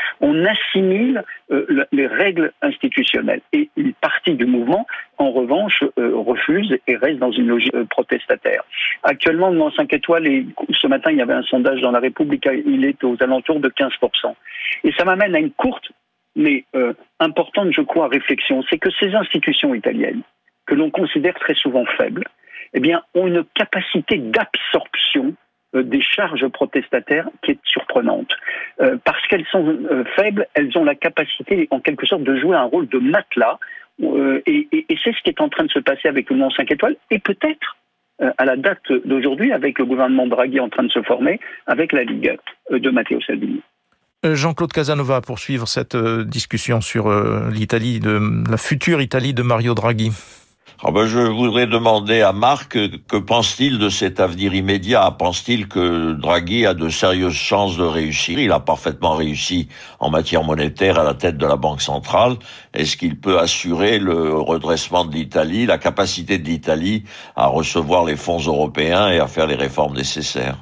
assimile 0.49 1.25
euh, 1.51 1.85
les 1.93 2.07
règles 2.07 2.53
institutionnelles. 2.63 3.41
Et 3.53 3.71
une 3.77 3.93
partie 3.95 4.35
du 4.35 4.47
mouvement, 4.47 4.87
en 5.19 5.31
revanche, 5.31 5.83
euh, 5.99 6.13
refuse 6.15 6.77
et 6.87 6.97
reste 6.97 7.19
dans 7.19 7.33
une 7.33 7.49
logique 7.49 7.73
protestataire. 7.91 8.63
Actuellement, 9.03 9.53
dans 9.53 9.71
5 9.71 9.93
étoiles, 9.93 10.27
et 10.27 10.47
ce 10.71 10.87
matin, 10.87 11.11
il 11.11 11.19
y 11.19 11.23
avait 11.23 11.35
un 11.35 11.43
sondage 11.43 11.81
dans 11.81 11.91
la 11.91 12.01
République, 12.01 12.49
il 12.67 12.85
est 12.85 13.03
aux 13.05 13.17
alentours 13.21 13.61
de 13.61 13.69
15%. 13.69 14.35
Et 14.85 14.93
ça 14.93 15.05
m'amène 15.05 15.35
à 15.35 15.39
une 15.39 15.51
courte 15.51 15.91
mais 16.37 16.65
euh, 16.75 16.93
importante, 17.21 17.73
je 17.73 17.83
crois, 17.83 18.09
réflexion, 18.09 18.63
c'est 18.71 18.79
que 18.79 18.91
ces 19.01 19.15
institutions 19.15 19.75
italiennes, 19.75 20.23
que 20.67 20.75
l'on 20.75 20.91
considère 20.91 21.35
très 21.35 21.55
souvent 21.55 21.85
faibles, 21.97 22.25
eh 22.75 22.81
bien, 22.81 23.03
ont 23.15 23.27
une 23.27 23.45
capacité 23.55 24.19
d'absorption 24.19 25.35
euh, 25.75 25.83
des 25.83 26.01
charges 26.01 26.47
protestataires 26.49 27.29
qui 27.43 27.53
est 27.53 27.59
surprenante. 27.65 28.31
Euh, 28.81 28.97
parce 29.05 29.27
qu'elles 29.27 29.47
sont 29.47 29.79
faibles, 30.15 30.47
elles 30.55 30.77
ont 30.79 30.85
la 30.85 30.95
capacité, 30.95 31.67
en 31.71 31.81
quelque 31.81 32.07
sorte, 32.07 32.23
de 32.23 32.37
jouer 32.37 32.57
un 32.57 32.65
rôle 32.65 32.89
de 32.89 32.99
matelas. 32.99 33.59
Et, 34.01 34.87
c'est 35.03 35.13
ce 35.13 35.23
qui 35.23 35.31
est 35.31 35.41
en 35.41 35.49
train 35.49 35.65
de 35.65 35.73
se 35.73 35.81
passer 35.81 36.07
avec 36.07 36.31
le 36.31 36.37
Mont 36.37 36.51
5 36.51 36.71
étoiles, 36.71 36.97
et 37.11 37.19
peut-être 37.19 37.77
à 38.21 38.45
la 38.45 38.57
date 38.57 38.93
d'aujourd'hui, 39.05 39.53
avec 39.53 39.77
le 39.81 39.87
gouvernement 39.87 40.29
Draghi 40.29 40.61
en 40.61 40.69
train 40.69 40.85
de 40.85 40.93
se 40.93 41.03
former, 41.03 41.41
avec 41.67 41.93
la 41.93 42.05
Ligue 42.05 42.39
de 42.71 42.91
Matteo 42.91 43.21
Salvini. 43.23 43.61
Euh, 44.27 44.35
Jean-Claude 44.35 44.73
Casanova 44.73 45.21
pour 45.21 45.39
suivre 45.39 45.69
cette 45.69 45.95
euh, 45.95 46.25
discussion 46.25 46.81
sur 46.81 47.07
euh, 47.07 47.49
l'Italie, 47.53 48.01
la 48.03 48.57
future 48.57 49.01
Italie 49.01 49.33
de 49.33 49.43
Mario 49.43 49.75
Draghi. 49.75 50.11
Ah 50.83 50.91
ben 50.91 51.07
je 51.07 51.21
voudrais 51.21 51.69
demander 51.69 52.23
à 52.23 52.33
Marc 52.33 52.77
que 53.07 53.17
pense-t-il 53.17 53.79
de 53.79 53.89
cet 53.89 54.19
avenir 54.19 54.55
immédiat? 54.55 55.09
Pense-t-il 55.17 55.69
que 55.69 56.15
Draghi 56.15 56.67
a 56.67 56.75
de 56.75 56.89
sérieuses 56.89 57.33
chances 57.33 57.77
de 57.77 57.85
réussir? 57.85 58.41
Il 58.41 58.51
a 58.51 58.59
parfaitement 58.59 59.15
réussi 59.15 59.69
en 60.01 60.11
matière 60.11 60.43
monétaire 60.43 60.99
à 60.99 61.05
la 61.05 61.15
tête 61.15 61.37
de 61.37 61.47
la 61.47 61.57
Banque 61.57 61.83
centrale. 61.83 62.35
Est-ce 62.75 62.97
qu'il 62.97 63.21
peut 63.21 63.39
assurer 63.39 64.01
le 64.01 64.35
redressement 64.35 65.05
de 65.05 65.15
l'Italie, 65.15 65.65
la 65.65 65.79
capacité 65.79 66.39
de 66.39 66.45
l'Italie 66.45 67.05
à 67.37 67.47
recevoir 67.47 68.05
les 68.05 68.17
fonds 68.17 68.41
européens 68.41 69.11
et 69.11 69.21
à 69.21 69.29
faire 69.29 69.47
les 69.47 69.57
réformes 69.57 69.97
nécessaires? 69.97 70.59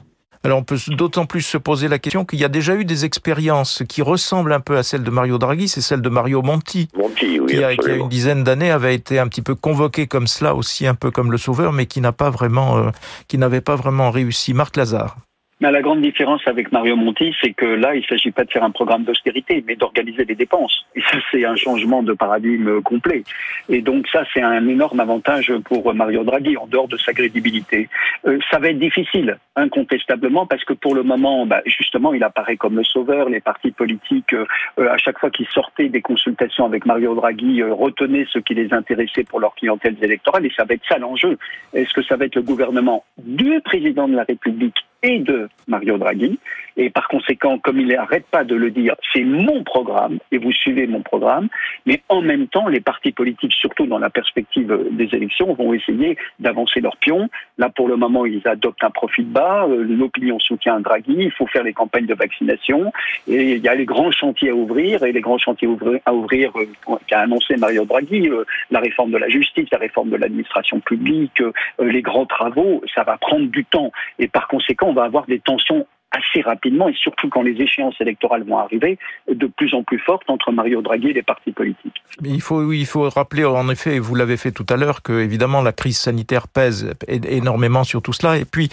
Alors 0.47 0.59
on 0.61 0.65
peut 0.65 0.79
d'autant 0.89 1.27
plus 1.27 1.43
se 1.43 1.59
poser 1.59 1.89
la 1.89 1.99
question 1.99 2.25
qu'il 2.25 2.39
y 2.39 2.45
a 2.45 2.49
déjà 2.49 2.75
eu 2.75 2.85
des 2.85 3.05
expériences 3.05 3.83
qui 3.89 4.01
ressemblent 4.01 4.53
un 4.53 4.61
peu 4.61 4.77
à 4.77 4.83
celle 4.83 5.03
de 5.03 5.11
Mario 5.11 5.39
Draghi, 5.39 5.69
c'est 5.69 5.81
celle 5.81 6.03
de 6.03 6.09
Mario 6.09 6.43
Monti, 6.43 6.89
Monti 6.97 7.41
oui, 7.41 7.47
qui, 7.47 7.65
a, 7.65 7.77
qui, 7.77 7.91
a, 7.91 7.95
une 7.95 8.09
dizaine 8.09 8.45
d'années 8.45 8.71
avait 8.71 8.95
été 8.95 9.19
un 9.19 9.27
petit 9.29 9.43
peu 9.43 9.55
convoqué 9.55 10.07
comme 10.07 10.27
cela 10.27 10.55
aussi 10.55 10.87
un 10.87 10.95
peu 10.95 11.11
comme 11.11 11.33
le 11.33 11.39
sauveur, 11.39 11.73
mais 11.73 11.87
qui 11.87 12.01
n'a 12.01 12.13
pas 12.13 12.31
vraiment, 12.31 12.79
euh, 12.79 12.91
qui 13.29 13.39
n'avait 13.39 13.61
pas 13.61 13.77
vraiment 13.77 14.11
réussi. 14.11 14.55
Marc 14.55 14.77
Lazare. 14.77 15.17
Mais 15.61 15.71
la 15.71 15.81
grande 15.81 16.03
différence 16.03 16.47
avec 16.47 16.71
Mario 16.71 16.97
Monti, 16.97 17.35
c'est 17.41 17.55
que 17.55 17.65
là, 17.65 17.95
il 17.95 18.03
ne 18.03 18.07
s'agit 18.07 18.31
pas 18.31 18.45
de 18.45 18.51
faire 18.51 18.63
un 18.63 18.71
programme 18.71 19.05
d'austérité, 19.05 19.65
mais 19.67 19.75
d'organiser 19.75 20.27
les 20.27 20.35
dépenses. 20.35 20.85
Et 20.95 21.01
ça, 21.01 21.17
c'est 21.31 21.47
un 21.47 21.57
changement 21.57 22.03
de 22.03 22.13
paradigme 22.13 22.83
complet. 22.83 23.25
Et 23.71 23.81
donc 23.81 24.07
ça, 24.09 24.25
c'est 24.35 24.43
un 24.43 24.69
énorme 24.69 25.01
avantage 25.01 25.51
pour 25.65 25.95
Mario 25.95 26.25
Draghi, 26.25 26.59
en 26.59 26.67
dehors 26.67 26.89
de 26.89 26.99
sa 26.99 27.15
crédibilité. 27.15 27.89
Euh, 28.27 28.39
ça 28.51 28.59
va 28.59 28.69
être 28.69 28.79
difficile, 28.79 29.39
incontestablement, 29.57 30.47
parce 30.47 30.63
que 30.65 30.75
pour 30.75 30.95
le 30.95 31.03
moment, 31.03 31.47
bah, 31.47 31.63
justement, 31.65 32.13
il 32.13 32.23
apparaît 32.23 32.59
comme 32.59 32.77
le 32.77 32.85
sauveur. 32.85 33.31
Les 33.31 33.41
partis 33.41 33.71
politiques, 33.71 34.35
euh, 34.35 34.47
à 34.79 34.99
chaque 34.99 35.19
fois 35.19 35.31
qu'ils 35.31 35.49
sortaient 35.49 35.89
des 35.89 36.03
consultations 36.03 36.67
avec 36.67 36.85
Mario 36.85 37.15
Draghi, 37.15 37.63
euh, 37.63 37.73
retenaient 37.73 38.27
ce 38.31 38.41
qui 38.41 38.55
les 38.55 38.75
intéressait 38.75 39.25
pour 39.25 39.41
leur 39.41 39.55
clientèle 39.55 39.97
électorale. 40.03 40.45
Et 40.45 40.53
ça 40.55 40.65
va 40.65 40.75
être 40.75 40.87
ça 40.87 40.99
l'enjeu. 40.99 41.39
Est-ce 41.73 41.95
que 41.95 42.03
ça 42.03 42.17
va 42.17 42.27
être 42.27 42.37
le 42.37 42.43
gouvernement 42.43 43.05
du 43.17 43.59
président 43.63 44.07
de 44.07 44.17
la 44.17 44.25
République 44.25 44.85
et 45.03 45.19
de 45.21 45.49
Mario 45.67 45.99
Draghi. 45.99 46.39
Et 46.77 46.91
par 46.91 47.09
conséquent, 47.09 47.59
comme 47.59 47.81
il 47.81 47.89
n'arrête 47.89 48.27
pas 48.27 48.45
de 48.45 48.55
le 48.55 48.71
dire, 48.71 48.95
c'est 49.13 49.25
mon 49.25 49.65
programme 49.65 50.19
et 50.31 50.39
vous 50.39 50.53
suivez 50.53 50.87
mon 50.87 51.01
programme. 51.01 51.49
Mais 51.87 52.03
en 52.09 52.21
même 52.21 52.49
temps, 52.49 52.69
les 52.69 52.81
partis 52.81 53.13
politiques, 53.13 53.53
surtout 53.53 53.87
dans 53.87 53.99
la 53.99 54.11
perspective 54.11 54.87
des 54.91 55.09
élections, 55.15 55.55
vont 55.55 55.73
essayer 55.73 56.19
d'avancer 56.39 56.81
leurs 56.81 56.97
pions. 56.99 57.29
Là, 57.59 57.71
pour 57.71 57.89
le 57.89 57.97
moment, 57.97 58.27
ils 58.27 58.47
adoptent 58.47 58.85
un 58.85 58.91
profil 58.91 59.27
bas. 59.27 59.67
Euh, 59.69 59.85
l'opinion 59.85 60.39
soutient 60.39 60.81
Draghi. 60.81 61.17
Il 61.17 61.33
faut 61.33 61.47
faire 61.47 61.63
les 61.63 61.73
campagnes 61.73 62.07
de 62.07 62.15
vaccination. 62.15 62.93
Et 63.27 63.55
il 63.55 63.65
y 63.65 63.69
a 63.69 63.75
les 63.75 63.87
grands 63.87 64.11
chantiers 64.11 64.51
à 64.51 64.55
ouvrir. 64.55 65.03
Et 65.05 65.13
les 65.13 65.21
grands 65.21 65.39
chantiers 65.39 65.69
à 66.05 66.13
ouvrir 66.13 66.53
euh, 66.57 66.97
qu'a 67.07 67.21
annoncé 67.21 67.57
Mario 67.57 67.87
Draghi, 67.87 68.29
euh, 68.29 68.45
la 68.71 68.81
réforme 68.81 69.13
de 69.13 69.19
la 69.19 69.29
justice, 69.29 69.69
la 69.73 69.79
réforme 69.79 70.11
de 70.11 70.17
l'administration 70.17 70.81
publique, 70.81 71.43
les 71.81 72.03
grands 72.03 72.27
travaux, 72.27 72.83
ça 72.95 73.03
va 73.03 73.17
prendre 73.17 73.47
du 73.47 73.65
temps. 73.65 73.93
Et 74.19 74.29
par 74.29 74.49
conséquent, 74.49 74.89
on 74.89 74.93
va 74.93 75.05
avoir 75.05 75.27
des 75.27 75.39
tensions 75.39 75.87
assez 76.13 76.41
rapidement, 76.41 76.89
et 76.89 76.95
surtout 76.95 77.29
quand 77.29 77.43
les 77.43 77.61
échéances 77.61 78.01
électorales 78.01 78.45
vont 78.45 78.59
arriver, 78.59 78.99
de 79.29 79.47
plus 79.47 79.75
en 79.75 79.83
plus 79.83 79.99
fortes 79.99 80.29
entre 80.29 80.53
Mario 80.53 80.81
Draghi 80.81 81.09
et 81.09 81.13
les 81.13 81.23
partis 81.23 81.53
politiques. 81.53 82.03
Il 82.25 82.41
faut, 82.41 82.73
il 82.73 82.87
faut 82.87 83.09
rappeler, 83.09 83.45
en 83.45 83.69
effet, 83.69 83.97
et 83.97 83.99
vous 83.99 84.15
l'avez 84.15 84.37
fait 84.37 84.53
tout 84.53 84.67
à 84.69 84.77
l'heure, 84.77 85.03
que 85.03 85.13
évidemment 85.21 85.63
la 85.63 85.73
crise 85.73 85.99
sanitaire 85.99 86.49
pèse 86.49 86.95
énormément 87.09 87.85
sur 87.85 88.03
tout 88.03 88.13
cela. 88.13 88.39
Et 88.39 88.45
puis, 88.45 88.69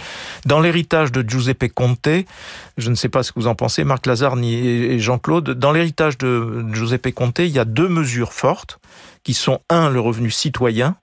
dans 0.46 0.60
l'héritage 0.60 1.12
de 1.12 1.28
Giuseppe 1.28 1.72
Conte, 1.74 2.08
je 2.78 2.90
ne 2.90 2.94
sais 2.94 3.08
pas 3.08 3.22
ce 3.22 3.32
que 3.32 3.40
vous 3.40 3.48
en 3.48 3.54
pensez, 3.54 3.84
Marc 3.84 4.06
Lazare 4.06 4.36
et 4.42 4.98
Jean-Claude, 4.98 5.50
dans 5.50 5.72
l'héritage 5.72 6.18
de 6.18 6.64
Giuseppe 6.72 7.12
Conte, 7.12 7.40
il 7.40 7.48
y 7.48 7.58
a 7.58 7.64
deux 7.64 7.88
mesures 7.88 8.32
fortes 8.32 8.78
qui 9.22 9.34
sont, 9.34 9.60
un, 9.70 9.90
le 9.90 10.00
revenu 10.00 10.30
citoyen, 10.30 10.96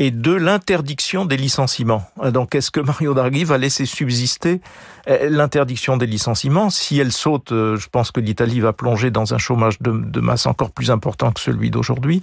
et 0.00 0.10
de 0.10 0.32
l'interdiction 0.32 1.24
des 1.24 1.36
licenciements. 1.36 2.08
Donc 2.32 2.54
est-ce 2.54 2.70
que 2.70 2.80
Mario 2.80 3.14
Draghi 3.14 3.44
va 3.44 3.58
laisser 3.58 3.86
subsister 3.86 4.60
euh, 5.08 5.28
l'interdiction 5.30 5.96
des 5.96 6.06
licenciements 6.06 6.68
Si 6.68 6.98
elle 6.98 7.12
saute, 7.12 7.52
euh, 7.52 7.76
je 7.76 7.88
pense 7.88 8.10
que 8.10 8.20
l'Italie 8.20 8.58
va 8.58 8.72
plonger 8.72 9.12
dans 9.12 9.34
un 9.34 9.38
chômage 9.38 9.80
de, 9.80 10.20
masse 10.20 10.46
encore 10.46 10.70
plus 10.70 10.90
important 10.90 11.30
que 11.30 11.40
celui 11.40 11.70
d'aujourd'hui. 11.70 12.22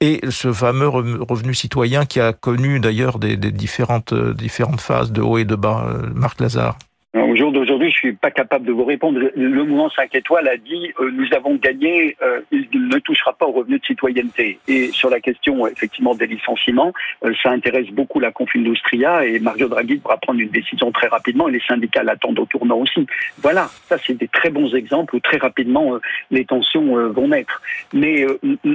Et 0.00 0.20
ce 0.30 0.52
fameux 0.52 0.88
revenu 0.88 1.54
citoyen 1.54 2.06
qui 2.06 2.20
a 2.20 2.32
connu 2.32 2.80
d'ailleurs 2.80 3.18
des, 3.18 3.36
différentes, 3.36 4.12
euh, 4.12 4.32
différentes 4.32 4.80
phases 4.80 5.12
de 5.12 5.20
haut 5.20 5.36
et 5.36 5.44
de 5.44 5.56
bas, 5.56 5.86
Marc 6.14 6.40
Lazare. 6.40 6.78
Au 7.12 7.34
jour 7.34 7.50
d'aujourd'hui, 7.50 7.90
je 7.90 7.96
suis 7.96 8.12
pas 8.12 8.30
capable 8.30 8.64
de 8.66 8.70
vous 8.70 8.84
répondre. 8.84 9.18
Le 9.34 9.64
mouvement 9.64 9.90
5 9.90 10.14
étoiles 10.14 10.46
a 10.46 10.56
dit 10.56 10.92
euh, 11.00 11.10
nous 11.10 11.26
avons 11.34 11.56
gagné, 11.56 12.16
euh, 12.22 12.40
il 12.52 12.68
ne 12.72 12.98
touchera 13.00 13.32
pas 13.32 13.46
au 13.46 13.50
revenu 13.50 13.80
de 13.80 13.84
citoyenneté. 13.84 14.60
Et 14.68 14.92
sur 14.92 15.10
la 15.10 15.18
question 15.18 15.66
effectivement 15.66 16.14
des 16.14 16.28
licenciements, 16.28 16.92
euh, 17.24 17.32
ça 17.42 17.50
intéresse 17.50 17.88
beaucoup 17.88 18.20
la 18.20 18.30
Confindustria 18.30 19.24
et 19.26 19.40
Mario 19.40 19.66
Draghi 19.66 19.96
devra 19.96 20.18
prendre 20.18 20.38
une 20.38 20.50
décision 20.50 20.92
très 20.92 21.08
rapidement 21.08 21.48
et 21.48 21.52
les 21.52 21.62
syndicats 21.66 22.04
l'attendent 22.04 22.38
au 22.38 22.46
tournant 22.46 22.76
aussi. 22.76 23.04
Voilà, 23.42 23.66
ça 23.88 23.98
c'est 23.98 24.16
des 24.16 24.28
très 24.28 24.50
bons 24.50 24.72
exemples 24.76 25.16
où 25.16 25.20
très 25.20 25.38
rapidement 25.38 25.98
les 26.30 26.44
tensions 26.44 27.10
vont 27.10 27.26
naître. 27.26 27.60
Mais 27.92 28.24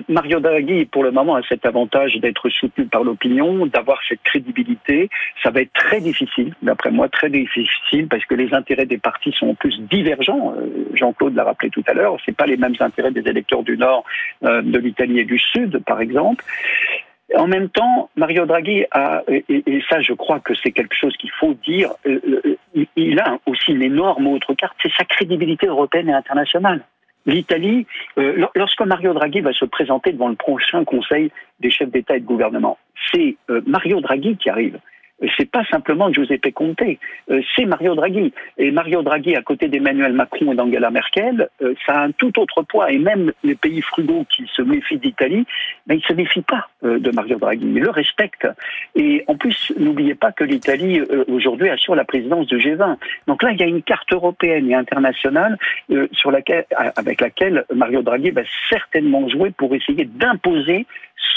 Mario 0.09 0.41
Draghi 0.41 0.83
pour 0.83 1.03
le 1.03 1.11
moment 1.11 1.35
a 1.35 1.41
cet 1.43 1.65
avantage 1.65 2.15
d'être 2.17 2.49
soutenu 2.49 2.85
par 2.85 3.05
l'opinion, 3.05 3.65
d'avoir 3.65 4.01
cette 4.09 4.23
crédibilité. 4.23 5.09
Ça 5.41 5.51
va 5.51 5.61
être 5.61 5.71
très 5.73 6.01
difficile, 6.01 6.53
d'après 6.61 6.91
moi, 6.91 7.07
très 7.07 7.29
difficile 7.29 8.07
parce 8.09 8.24
que 8.25 8.35
les 8.35 8.53
intérêts 8.53 8.85
des 8.85 8.97
partis 8.97 9.31
sont 9.31 9.49
en 9.49 9.55
plus 9.55 9.79
divergents. 9.79 10.53
Euh, 10.57 10.85
Jean-Claude 10.93 11.35
l'a 11.35 11.43
rappelé 11.43 11.69
tout 11.69 11.83
à 11.87 11.93
l'heure, 11.93 12.17
c'est 12.25 12.35
pas 12.35 12.45
les 12.45 12.57
mêmes 12.57 12.75
intérêts 12.79 13.11
des 13.11 13.27
électeurs 13.29 13.63
du 13.63 13.77
Nord, 13.77 14.03
euh, 14.43 14.61
de 14.61 14.79
l'Italie 14.79 15.19
et 15.19 15.25
du 15.25 15.39
Sud, 15.39 15.79
par 15.85 16.01
exemple. 16.01 16.43
En 17.35 17.47
même 17.47 17.69
temps, 17.69 18.09
Mario 18.15 18.45
Draghi 18.45 18.85
a, 18.91 19.23
et, 19.27 19.81
ça 19.89 19.99
je 19.99 20.13
crois 20.13 20.39
que 20.39 20.53
c'est 20.53 20.71
quelque 20.71 20.95
chose 20.95 21.15
qu'il 21.17 21.31
faut 21.31 21.55
dire, 21.55 21.91
euh, 22.05 22.55
il 22.95 23.19
a 23.19 23.39
aussi 23.47 23.71
une 23.71 23.81
énorme 23.81 24.27
autre 24.27 24.53
carte, 24.53 24.75
c'est 24.81 24.91
sa 24.93 25.05
crédibilité 25.05 25.65
européenne 25.65 26.09
et 26.09 26.13
internationale. 26.13 26.81
L'Italie, 27.25 27.87
lorsque 28.53 28.81
Mario 28.81 29.15
Draghi 29.15 29.41
va 29.41 29.51
se 29.51 29.65
présenter 29.65 30.11
devant 30.11 30.27
le 30.27 30.35
prochain 30.35 30.83
Conseil 30.83 31.31
des 31.59 31.71
chefs 31.71 31.89
d'État 31.89 32.15
et 32.15 32.19
de 32.19 32.25
gouvernement, 32.25 32.77
c'est 33.11 33.35
Mario 33.65 33.99
Draghi 33.99 34.37
qui 34.37 34.47
arrive 34.47 34.77
c'est 35.37 35.49
pas 35.49 35.63
simplement 35.65 36.11
Giuseppe 36.11 36.53
Conte, 36.53 36.81
euh, 36.81 37.41
c'est 37.55 37.65
Mario 37.65 37.95
Draghi. 37.95 38.33
Et 38.57 38.71
Mario 38.71 39.01
Draghi, 39.01 39.35
à 39.35 39.41
côté 39.41 39.67
d'Emmanuel 39.67 40.13
Macron 40.13 40.51
et 40.51 40.55
d'Angela 40.55 40.91
Merkel, 40.91 41.49
euh, 41.61 41.73
ça 41.85 41.93
a 41.93 42.03
un 42.05 42.11
tout 42.11 42.37
autre 42.39 42.63
poids. 42.63 42.91
Et 42.91 42.97
même 42.97 43.31
les 43.43 43.55
pays 43.55 43.81
frugaux 43.81 44.25
qui 44.29 44.45
se 44.53 44.61
méfient 44.61 44.97
d'Italie, 44.97 45.45
mais 45.87 45.97
ils 45.97 46.03
se 46.03 46.13
méfient 46.13 46.41
pas 46.41 46.67
euh, 46.83 46.99
de 46.99 47.11
Mario 47.11 47.37
Draghi, 47.37 47.65
ils 47.65 47.81
le 47.81 47.89
respectent. 47.89 48.47
Et 48.95 49.23
en 49.27 49.35
plus, 49.35 49.73
n'oubliez 49.79 50.15
pas 50.15 50.31
que 50.31 50.43
l'Italie 50.43 51.01
aujourd'hui 51.27 51.69
assure 51.69 51.95
la 51.95 52.03
présidence 52.03 52.47
du 52.47 52.57
G20. 52.57 52.97
Donc 53.27 53.43
là, 53.43 53.51
il 53.51 53.59
y 53.59 53.63
a 53.63 53.67
une 53.67 53.83
carte 53.83 54.11
européenne 54.11 54.69
et 54.69 54.75
internationale 54.75 55.57
sur 56.11 56.31
laquelle, 56.31 56.65
avec 56.95 57.21
laquelle 57.21 57.65
Mario 57.73 58.01
Draghi 58.01 58.31
va 58.31 58.41
certainement 58.69 59.27
jouer 59.29 59.51
pour 59.51 59.73
essayer 59.75 60.05
d'imposer 60.05 60.85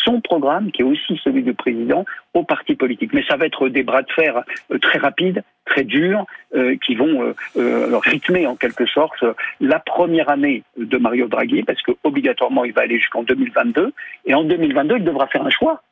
son 0.04 0.20
programme, 0.20 0.70
qui 0.70 0.82
est 0.82 0.84
aussi 0.84 1.20
celui 1.22 1.42
du 1.42 1.54
président, 1.54 2.04
aux 2.34 2.44
partis 2.44 2.74
politiques. 2.74 3.12
Mais 3.12 3.24
ça 3.28 3.36
va 3.36 3.46
être 3.46 3.68
des 3.68 3.82
bras 3.82 4.02
de 4.02 4.10
fer 4.12 4.42
euh, 4.70 4.78
très 4.78 4.98
rapides, 4.98 5.42
très 5.64 5.84
durs, 5.84 6.24
euh, 6.54 6.76
qui 6.84 6.94
vont 6.94 7.34
euh, 7.56 7.98
rythmer 7.98 8.46
en 8.46 8.56
quelque 8.56 8.86
sorte 8.86 9.24
la 9.60 9.78
première 9.78 10.28
année 10.30 10.62
de 10.76 10.98
Mario 10.98 11.28
Draghi, 11.28 11.62
parce 11.62 11.82
que 11.82 11.92
obligatoirement 12.04 12.64
il 12.64 12.72
va 12.72 12.82
aller 12.82 12.98
jusqu'en 12.98 13.22
2022, 13.22 13.92
et 14.26 14.34
en 14.34 14.44
2022 14.44 14.96
il 14.98 15.04
devra 15.04 15.26
faire 15.26 15.44
un 15.44 15.50
choix. 15.50 15.82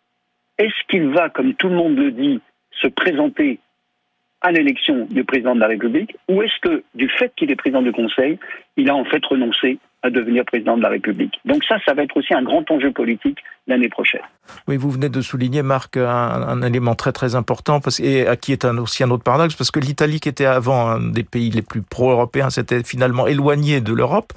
Est-ce 0.59 0.87
qu'il 0.88 1.09
va, 1.09 1.28
comme 1.28 1.54
tout 1.54 1.68
le 1.68 1.76
monde 1.76 1.96
le 1.96 2.11
dit, 2.11 2.40
se 2.70 2.88
présenter 2.88 3.59
à 4.42 4.52
l'élection 4.52 5.06
du 5.11 5.24
président 5.24 5.54
de 5.54 5.61
la 5.61 5.66
République, 5.66 6.16
ou 6.28 6.42
est-ce 6.42 6.59
que, 6.61 6.85
du 6.94 7.09
fait 7.09 7.32
qu'il 7.37 7.50
est 7.50 7.56
président 7.56 7.82
du 7.82 7.92
Conseil, 7.92 8.38
il 8.76 8.90
a 8.90 8.94
en 8.94 9.04
fait 9.04 9.24
renoncé 9.24 9.78
à 10.07 10.11
devenir 10.11 10.45
président 10.45 10.77
de 10.77 10.83
la 10.83 10.88
République. 10.88 11.40
Donc 11.45 11.64
ça, 11.64 11.77
ça 11.85 11.95
va 11.95 12.03
être 12.03 12.16
aussi 12.16 12.35
un 12.35 12.42
grand 12.42 12.69
enjeu 12.71 12.92
politique 12.92 13.38
l'année 13.66 13.88
prochaine. 13.88 14.21
Oui, 14.69 14.77
vous 14.77 14.90
venez 14.90 15.09
de 15.09 15.21
souligner, 15.21 15.62
Marc, 15.62 15.97
un, 15.97 16.62
élément 16.62 16.95
très 16.95 17.12
très 17.12 17.35
important, 17.35 17.81
parce, 17.81 17.99
et 17.99 18.27
qui 18.40 18.53
est 18.53 18.64
aussi 18.64 19.03
un 19.03 19.11
autre 19.11 19.25
paradoxe, 19.25 19.57
parce 19.57 19.73
que 19.73 19.81
l'Italie, 19.81 20.21
qui 20.21 20.29
était 20.29 20.45
avant 20.47 20.88
un 20.88 21.11
des 21.11 21.25
pays 21.25 21.51
les 21.51 21.62
plus 21.62 21.83
pro-européens, 21.83 22.51
s'était 22.51 22.85
finalement 22.85 23.27
éloignée 23.27 23.81
de 23.81 23.92
l'Europe, 23.92 24.33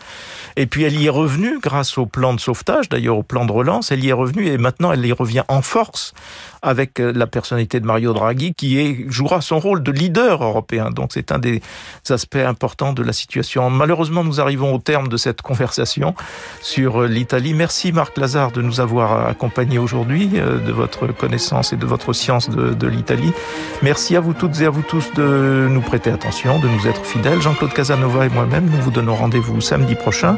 et 0.55 0.65
puis 0.65 0.84
elle 0.84 0.99
y 0.99 1.05
est 1.05 1.12
revenue 1.12 1.60
grâce 1.60 1.99
au 1.99 2.08
plan 2.08 2.34
de 2.34 2.39
sauvetage, 2.39 2.89
d'ailleurs 2.89 3.17
au 3.17 3.23
plan 3.23 3.45
de 3.45 3.51
relance, 3.51 3.91
elle 3.91 4.03
y 4.03 4.10
est 4.10 4.13
revenue, 4.13 4.47
et 4.47 4.58
maintenant 4.58 4.91
elle 4.91 5.05
y 5.05 5.12
revient 5.12 5.43
en 5.47 5.62
force 5.62 6.13
avec 6.62 6.99
euh, 6.99 7.13
la 7.15 7.27
personnalité 7.27 7.79
de 7.79 7.86
Mario 7.86 8.13
Draghi, 8.13 8.53
qui 8.53 9.05
jouera 9.10 9.41
son 9.41 9.60
rôle 9.60 9.84
de 9.84 9.91
leader 9.91 10.43
européen. 10.43 10.89
Donc 10.89 11.12
c'est 11.13 11.32
un 11.32 11.39
des 11.39 11.62
aspects 12.10 12.36
importants 12.36 12.93
de 12.93 13.03
la 13.03 13.13
situation. 13.13 13.69
Malheureusement, 13.69 14.23
nous 14.23 14.41
arrivons 14.41 14.73
au 14.73 14.79
terme 14.79 15.08
de 15.08 15.17
cette 15.17 15.41
conversation 15.59 16.15
sur 16.61 17.01
euh, 17.01 17.07
l'Italie. 17.07 17.53
Merci 17.53 17.91
Marc 17.91 18.17
Lazare 18.17 18.51
de 18.51 18.61
nous 18.61 18.79
avoir 18.79 19.27
accompagnés 19.27 19.77
aujourd'hui, 19.77 20.29
euh, 20.35 20.57
de 20.57 20.71
votre 20.71 21.07
connaissance 21.07 21.73
et 21.73 21.75
de 21.75 21.85
votre 21.85 22.13
science 22.13 22.49
de 22.49 22.87
l'Italie. 22.87 23.33
Merci 23.81 24.15
à 24.15 24.21
vous 24.21 24.33
toutes 24.33 24.61
et 24.61 24.65
à 24.65 24.69
vous 24.69 24.83
tous 24.83 25.11
de 25.15 25.67
nous 25.69 25.81
prêter 25.81 26.11
attention, 26.11 26.59
de 26.59 26.69
nous 26.69 26.87
être 26.87 27.05
fidèles. 27.05 27.41
Jean-Claude 27.41 27.73
Casanova 27.73 28.25
et 28.25 28.29
moi-même, 28.29 28.69
nous 28.69 28.81
vous 28.81 28.91
donnons 28.91 29.15
rendez-vous 29.15 29.59
samedi 29.59 29.95
prochain 29.95 30.37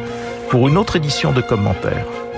pour 0.49 0.67
une 0.67 0.77
autre 0.77 0.95
édition 0.95 1.31
de 1.31 1.41
commentaires. 1.41 2.30